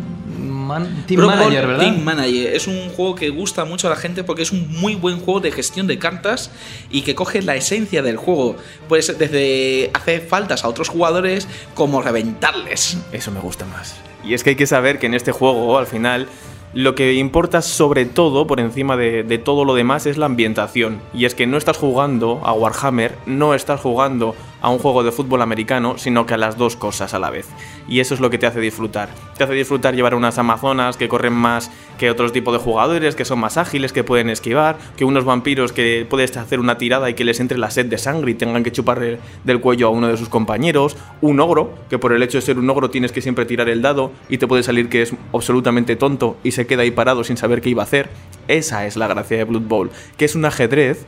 Team 1.07 1.21
Manager, 1.21 1.67
¿verdad? 1.67 1.85
Team 1.85 2.03
Manager. 2.03 2.55
Es 2.55 2.67
un 2.67 2.91
juego 2.91 3.15
que 3.15 3.31
gusta 3.31 3.65
mucho 3.65 3.87
a 3.89 3.91
la 3.91 3.97
gente 3.97 4.23
porque 4.23 4.43
es 4.43 4.53
un 4.53 4.71
muy 4.79 4.95
buen 4.95 5.19
juego 5.21 5.41
de 5.41 5.53
gestión 5.53 5.87
de 5.87 5.99
cartas 5.99 6.51
y 6.91 7.03
que 7.03 7.15
coge 7.15 7.43
la 7.43 7.57
esencia 7.57 8.03
del 8.03 8.17
juego. 8.17 8.57
Pues 8.89 9.19
desde 9.19 9.91
hacer 9.95 10.21
faltas 10.23 10.65
a 10.65 10.69
otros 10.69 10.89
jugadores 10.89 11.49
como 11.75 12.03
reventarles. 12.03 12.99
Eso 13.13 13.31
me 13.31 13.41
gusta 13.41 13.65
más. 13.67 13.97
Y 14.25 14.35
es 14.35 14.45
que 14.45 14.51
hay 14.51 14.57
que 14.57 14.67
saber 14.67 14.99
que 14.99 15.07
en 15.07 15.15
este 15.15 15.33
juego, 15.33 15.79
al 15.79 15.87
final, 15.87 16.29
lo 16.73 16.95
que 16.95 17.15
importa 17.15 17.63
sobre 17.63 18.07
todo, 18.07 18.47
por 18.47 18.61
encima 18.61 18.97
de, 18.97 19.39
todo 19.39 19.65
lo 19.65 19.75
demás, 19.75 20.07
es 20.07 20.19
la 20.19 20.27
ambientación. 20.27 21.01
Y 21.13 21.25
es 21.25 21.35
que 21.35 21.47
no 21.47 21.57
estás 21.57 21.77
jugando 21.77 22.41
a 22.45 22.53
Warhammer, 22.53 23.17
no 23.27 23.55
estás 23.55 23.81
jugando 23.81 24.37
a 24.63 24.69
un 24.71 24.79
juego 24.79 25.03
de 25.03 25.11
fútbol 25.11 25.43
americano, 25.43 25.99
sino 25.99 26.27
que 26.27 26.35
a 26.35 26.39
las 26.39 26.57
dos 26.57 26.77
cosas 26.77 27.13
a 27.15 27.19
la 27.19 27.31
vez. 27.31 27.49
Y 27.89 28.01
eso 28.01 28.15
es 28.15 28.21
lo 28.21 28.31
que 28.31 28.39
te 28.39 28.47
hace 28.47 28.61
disfrutar. 28.61 29.09
Te 29.37 29.45
hace 29.45 29.55
disfrutar 29.55 29.95
llevar 29.95 30.15
unas 30.15 30.39
amazonas 30.39 30.97
que 30.97 31.09
corren 31.09 31.33
más 31.33 31.71
que 32.01 32.11
otros 32.11 32.33
tipos 32.33 32.55
de 32.55 32.59
jugadores, 32.59 33.15
que 33.15 33.27
son 33.27 33.41
más 33.41 33.59
ágiles, 33.59 33.93
que 33.93 34.03
pueden 34.03 34.31
esquivar, 34.31 34.79
que 34.97 35.05
unos 35.05 35.27
vampiros 35.27 35.75
que 35.75 36.07
puedes 36.09 36.35
hacer 36.35 36.59
una 36.59 36.79
tirada 36.79 37.11
y 37.11 37.15
que 37.15 37.25
les 37.25 37.41
entre 37.41 37.59
la 37.59 37.71
sed 37.71 37.85
de 37.85 37.99
sangre 37.99 38.31
y 38.31 38.35
tengan 38.35 38.65
que 38.65 38.73
chupar 38.73 39.19
del 39.45 39.61
cuello 39.61 39.89
a 39.89 39.91
uno 39.91 40.09
de 40.09 40.17
sus 40.17 40.31
compañeros, 40.31 40.97
un 41.21 41.41
ogro, 41.41 41.75
que 41.91 41.99
por 41.99 42.15
el 42.15 42.23
hecho 42.23 42.39
de 42.39 42.43
ser 42.43 42.59
un 42.59 42.71
ogro 42.71 42.89
tienes 42.89 43.13
que 43.13 43.21
siempre 43.21 43.45
tirar 43.45 43.69
el 43.69 43.83
dado 43.83 44.13
y 44.31 44.39
te 44.39 44.47
puede 44.47 44.63
salir 44.63 44.89
que 44.89 45.03
es 45.03 45.13
absolutamente 45.35 45.95
tonto 45.95 46.39
y 46.43 46.53
se 46.53 46.67
queda 46.67 46.85
ahí 46.85 46.91
parado 46.91 47.23
sin 47.23 47.37
saber 47.37 47.61
qué 47.61 47.69
iba 47.69 47.83
a 47.83 47.85
hacer. 47.85 48.09
Esa 48.49 48.87
es 48.87 48.97
la 48.97 49.07
gracia 49.07 49.37
de 49.37 49.45
Blood 49.45 49.69
Bowl, 49.69 49.91
que 50.17 50.25
es 50.25 50.35
un 50.35 50.47
ajedrez 50.47 51.05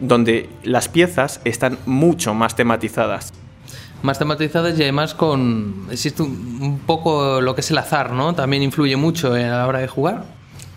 donde 0.00 0.48
las 0.64 0.88
piezas 0.88 1.40
están 1.44 1.78
mucho 1.86 2.34
más 2.34 2.56
tematizadas. 2.56 3.32
Más 4.04 4.18
tematizadas 4.18 4.78
y 4.78 4.82
además 4.82 5.14
con... 5.14 5.86
existe 5.90 6.22
un 6.22 6.78
poco 6.86 7.40
lo 7.40 7.54
que 7.54 7.62
es 7.62 7.70
el 7.70 7.78
azar, 7.78 8.12
¿no? 8.12 8.34
También 8.34 8.62
influye 8.62 8.96
mucho 8.96 9.32
a 9.32 9.38
la 9.38 9.66
hora 9.66 9.78
de 9.78 9.88
jugar. 9.88 10.26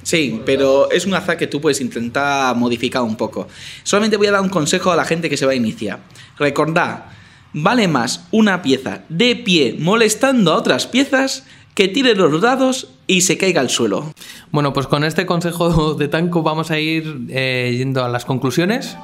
Sí, 0.02 0.42
pero 0.46 0.90
es 0.92 1.06
un 1.06 1.14
azar 1.14 1.36
que 1.36 1.46
tú 1.46 1.60
puedes 1.60 1.82
intentar 1.82 2.56
modificar 2.56 3.02
un 3.02 3.18
poco. 3.18 3.50
Solamente 3.84 4.16
voy 4.16 4.28
a 4.28 4.32
dar 4.32 4.40
un 4.40 4.48
consejo 4.48 4.94
a 4.94 4.96
la 4.96 5.04
gente 5.04 5.30
que 5.30 5.36
se 5.36 5.46
va 5.46 5.52
a 5.52 5.56
iniciar. 5.56 6.00
Recordad, 6.40 7.08
vale 7.52 7.90
más 7.90 8.26
una 8.32 8.62
pieza 8.62 9.02
de 9.10 9.36
pie 9.36 9.76
molestando 9.78 10.54
a 10.54 10.56
otras 10.56 10.88
piezas 10.88 11.44
que 11.74 11.90
tire 11.90 12.16
los 12.16 12.40
dados 12.40 12.88
y 13.08 13.22
se 13.22 13.38
caiga 13.38 13.60
al 13.60 13.70
suelo. 13.70 14.14
Bueno, 14.52 14.72
pues 14.72 14.88
con 14.88 15.04
este 15.04 15.26
consejo 15.26 15.96
de 15.96 16.08
Tanco 16.08 16.44
vamos 16.44 16.72
a 16.72 16.80
ir 16.80 17.26
eh, 17.28 17.76
yendo 17.78 18.06
a 18.06 18.08
las 18.08 18.24
conclusiones. 18.24 18.96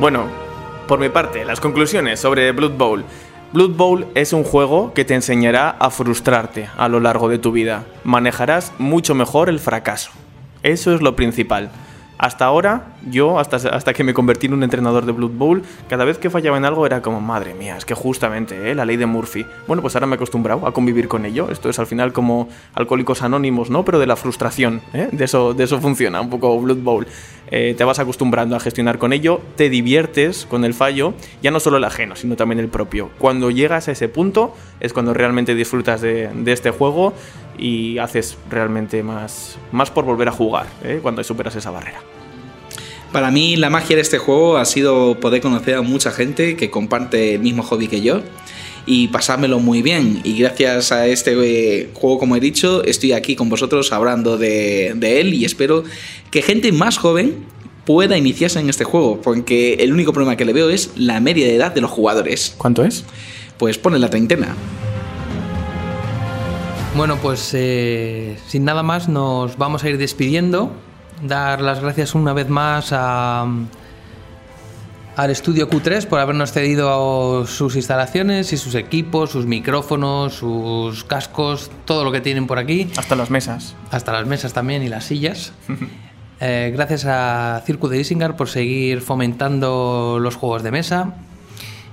Bueno, 0.00 0.28
por 0.88 0.98
mi 0.98 1.10
parte, 1.10 1.44
las 1.44 1.60
conclusiones 1.60 2.20
sobre 2.20 2.50
Blood 2.52 2.78
Bowl. 2.78 3.04
Blood 3.52 3.76
Bowl 3.76 4.06
es 4.14 4.32
un 4.32 4.44
juego 4.44 4.94
que 4.94 5.04
te 5.04 5.14
enseñará 5.14 5.76
a 5.78 5.90
frustrarte 5.90 6.70
a 6.78 6.88
lo 6.88 7.00
largo 7.00 7.28
de 7.28 7.38
tu 7.38 7.52
vida. 7.52 7.84
Manejarás 8.02 8.72
mucho 8.78 9.14
mejor 9.14 9.50
el 9.50 9.58
fracaso. 9.58 10.10
Eso 10.62 10.94
es 10.94 11.02
lo 11.02 11.16
principal. 11.16 11.70
Hasta 12.20 12.44
ahora, 12.44 12.82
yo, 13.10 13.38
hasta, 13.38 13.56
hasta 13.56 13.94
que 13.94 14.04
me 14.04 14.12
convertí 14.12 14.44
en 14.44 14.52
un 14.52 14.62
entrenador 14.62 15.06
de 15.06 15.12
Blood 15.12 15.30
Bowl, 15.30 15.62
cada 15.88 16.04
vez 16.04 16.18
que 16.18 16.28
fallaba 16.28 16.58
en 16.58 16.66
algo 16.66 16.84
era 16.84 17.00
como, 17.00 17.18
madre 17.18 17.54
mía, 17.54 17.78
es 17.78 17.86
que 17.86 17.94
justamente, 17.94 18.70
¿eh? 18.70 18.74
la 18.74 18.84
ley 18.84 18.98
de 18.98 19.06
Murphy. 19.06 19.46
Bueno, 19.66 19.80
pues 19.80 19.96
ahora 19.96 20.06
me 20.06 20.16
he 20.16 20.16
acostumbrado 20.16 20.66
a 20.66 20.74
convivir 20.74 21.08
con 21.08 21.24
ello. 21.24 21.48
Esto 21.50 21.70
es 21.70 21.78
al 21.78 21.86
final 21.86 22.12
como 22.12 22.50
alcohólicos 22.74 23.22
anónimos, 23.22 23.70
¿no? 23.70 23.86
Pero 23.86 23.98
de 23.98 24.06
la 24.06 24.16
frustración, 24.16 24.82
¿eh? 24.92 25.08
De, 25.12 25.24
eso, 25.24 25.54
de 25.54 25.64
eso 25.64 25.80
funciona 25.80 26.20
un 26.20 26.28
poco 26.28 26.60
Blood 26.60 26.82
Bowl. 26.82 27.06
Eh, 27.50 27.74
te 27.76 27.84
vas 27.84 27.98
acostumbrando 27.98 28.54
a 28.54 28.60
gestionar 28.60 28.98
con 28.98 29.14
ello, 29.14 29.40
te 29.56 29.70
diviertes 29.70 30.44
con 30.44 30.66
el 30.66 30.74
fallo, 30.74 31.14
ya 31.42 31.50
no 31.50 31.58
solo 31.58 31.78
el 31.78 31.84
ajeno, 31.84 32.16
sino 32.16 32.36
también 32.36 32.58
el 32.58 32.68
propio. 32.68 33.12
Cuando 33.18 33.50
llegas 33.50 33.88
a 33.88 33.92
ese 33.92 34.10
punto 34.10 34.54
es 34.78 34.92
cuando 34.92 35.14
realmente 35.14 35.54
disfrutas 35.54 36.02
de, 36.02 36.28
de 36.34 36.52
este 36.52 36.70
juego 36.70 37.14
y 37.58 37.98
haces 37.98 38.36
realmente 38.48 39.02
más, 39.02 39.58
más 39.72 39.90
por 39.90 40.04
volver 40.04 40.28
a 40.28 40.32
jugar 40.32 40.66
¿eh? 40.84 41.00
cuando 41.02 41.22
superas 41.24 41.56
esa 41.56 41.70
barrera. 41.70 42.00
Para 43.12 43.30
mí 43.30 43.56
la 43.56 43.70
magia 43.70 43.96
de 43.96 44.02
este 44.02 44.18
juego 44.18 44.56
ha 44.56 44.64
sido 44.64 45.18
poder 45.18 45.40
conocer 45.40 45.74
a 45.74 45.82
mucha 45.82 46.12
gente 46.12 46.56
que 46.56 46.70
comparte 46.70 47.34
el 47.34 47.40
mismo 47.40 47.62
hobby 47.62 47.88
que 47.88 48.00
yo 48.00 48.22
y 48.86 49.08
pasármelo 49.08 49.58
muy 49.58 49.82
bien. 49.82 50.20
Y 50.24 50.38
gracias 50.38 50.92
a 50.92 51.06
este 51.06 51.32
eh, 51.42 51.90
juego, 51.94 52.18
como 52.18 52.36
he 52.36 52.40
dicho, 52.40 52.84
estoy 52.84 53.12
aquí 53.12 53.36
con 53.36 53.48
vosotros 53.48 53.92
hablando 53.92 54.38
de, 54.38 54.92
de 54.94 55.20
él 55.20 55.34
y 55.34 55.44
espero 55.44 55.84
que 56.30 56.42
gente 56.42 56.70
más 56.72 56.98
joven 56.98 57.46
pueda 57.84 58.16
iniciarse 58.16 58.60
en 58.60 58.68
este 58.68 58.84
juego, 58.84 59.20
porque 59.20 59.74
el 59.74 59.92
único 59.92 60.12
problema 60.12 60.36
que 60.36 60.44
le 60.44 60.52
veo 60.52 60.70
es 60.70 60.90
la 60.96 61.20
media 61.20 61.46
de 61.46 61.56
edad 61.56 61.74
de 61.74 61.80
los 61.80 61.90
jugadores. 61.90 62.54
¿Cuánto 62.56 62.84
es? 62.84 63.04
Pues 63.58 63.78
pone 63.78 63.98
la 63.98 64.08
treintena. 64.08 64.54
Bueno, 66.96 67.16
pues 67.18 67.52
eh, 67.54 68.36
sin 68.48 68.64
nada 68.64 68.82
más 68.82 69.08
nos 69.08 69.56
vamos 69.56 69.84
a 69.84 69.88
ir 69.88 69.96
despidiendo. 69.96 70.72
Dar 71.22 71.60
las 71.60 71.80
gracias 71.80 72.14
una 72.14 72.32
vez 72.32 72.48
más 72.48 72.92
a, 72.92 73.46
al 75.16 75.30
estudio 75.30 75.70
Q3 75.70 76.06
por 76.06 76.18
habernos 76.18 76.52
cedido 76.52 77.46
sus 77.46 77.76
instalaciones 77.76 78.52
y 78.52 78.56
sus 78.56 78.74
equipos, 78.74 79.30
sus 79.30 79.46
micrófonos, 79.46 80.34
sus 80.34 81.04
cascos, 81.04 81.70
todo 81.84 82.04
lo 82.04 82.10
que 82.10 82.20
tienen 82.20 82.46
por 82.46 82.58
aquí. 82.58 82.90
Hasta 82.96 83.14
las 83.14 83.30
mesas. 83.30 83.76
Hasta 83.90 84.12
las 84.12 84.26
mesas 84.26 84.52
también 84.52 84.82
y 84.82 84.88
las 84.88 85.04
sillas. 85.04 85.52
Eh, 86.40 86.72
gracias 86.74 87.04
a 87.06 87.62
Circo 87.66 87.88
de 87.88 88.00
Isingar 88.00 88.36
por 88.36 88.48
seguir 88.48 89.00
fomentando 89.00 90.18
los 90.20 90.34
juegos 90.36 90.62
de 90.62 90.70
mesa 90.70 91.14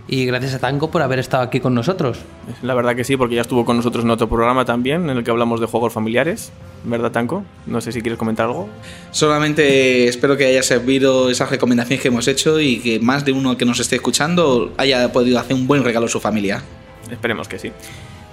y 0.08 0.26
gracias 0.26 0.54
a 0.54 0.60
Tango 0.60 0.90
por 0.90 1.02
haber 1.02 1.20
estado 1.20 1.44
aquí 1.44 1.60
con 1.60 1.74
nosotros. 1.74 2.20
La 2.62 2.74
verdad 2.74 2.96
que 2.96 3.04
sí, 3.04 3.18
porque 3.18 3.36
ya 3.36 3.42
estuvo 3.42 3.66
con 3.66 3.78
nosotros 3.78 4.06
en 4.06 4.12
otro 4.12 4.30
programa 4.30 4.64
también, 4.64 5.10
en 5.10 5.18
el 5.18 5.24
que 5.24 5.32
hablamos 5.32 5.60
de 5.60 5.68
juegos 5.68 5.94
familiares. 5.94 6.52
¿Verdad, 6.86 7.12
Tanco? 7.12 7.44
No 7.66 7.82
sé 7.82 7.92
si 7.92 8.02
quieres 8.02 8.18
comentar 8.18 8.46
algo. 8.46 8.70
Solamente 9.12 10.08
espero 10.08 10.38
que 10.38 10.46
haya 10.46 10.64
servido 10.64 11.30
esas 11.30 11.50
recomendaciones 11.50 12.02
que 12.02 12.08
hemos 12.08 12.28
hecho 12.28 12.60
y 12.60 12.80
que 12.80 13.00
más 13.00 13.26
de 13.26 13.34
uno 13.34 13.58
que 13.58 13.66
nos 13.66 13.80
esté 13.80 13.98
escuchando 13.98 14.74
haya 14.78 15.12
podido 15.12 15.40
hacer 15.40 15.56
un 15.56 15.68
buen 15.68 15.84
regalo 15.84 16.06
a 16.06 16.10
su 16.10 16.20
familia. 16.20 16.64
Esperemos 17.12 17.48
que 17.48 17.60
sí. 17.60 17.72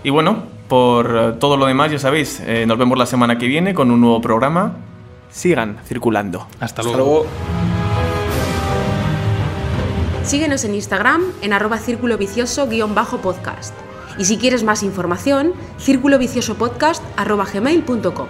Y 0.04 0.10
bueno, 0.10 0.44
por 0.68 1.38
todo 1.40 1.56
lo 1.56 1.66
demás, 1.66 1.90
ya 1.90 1.98
sabéis, 1.98 2.40
eh, 2.46 2.66
nos 2.66 2.78
vemos 2.78 2.98
la 2.98 3.06
semana 3.06 3.38
que 3.38 3.46
viene 3.46 3.74
con 3.74 3.90
un 3.90 4.00
nuevo 4.00 4.20
programa. 4.20 4.76
Sigan 5.30 5.78
circulando. 5.86 6.46
Hasta 6.60 6.82
luego. 6.82 6.96
Hasta 6.96 7.04
luego. 7.04 7.63
Síguenos 10.24 10.64
en 10.64 10.74
Instagram 10.74 11.22
en 11.42 11.52
arroba 11.52 11.78
círculo 11.78 12.16
vicioso-podcast. 12.16 13.74
Y 14.16 14.24
si 14.24 14.38
quieres 14.38 14.64
más 14.64 14.82
información, 14.82 15.52
círculo 15.76 16.18
vicioso 16.18 16.54
podcast 16.54 17.04
arroba 17.16 17.44
gmail.com. 17.44 18.28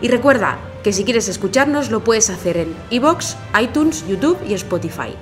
Y 0.00 0.08
recuerda 0.08 0.58
que 0.82 0.94
si 0.94 1.04
quieres 1.04 1.28
escucharnos 1.28 1.90
lo 1.90 2.02
puedes 2.02 2.30
hacer 2.30 2.56
en 2.56 2.74
iBox, 2.88 3.36
iTunes, 3.60 4.06
YouTube 4.08 4.38
y 4.48 4.54
Spotify. 4.54 5.14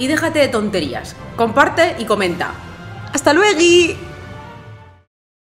Y 0.00 0.08
déjate 0.08 0.40
de 0.40 0.48
tonterías. 0.48 1.14
Comparte 1.36 1.94
y 1.98 2.06
comenta. 2.06 2.52
¡Hasta 3.12 3.32
luego! 3.32 4.09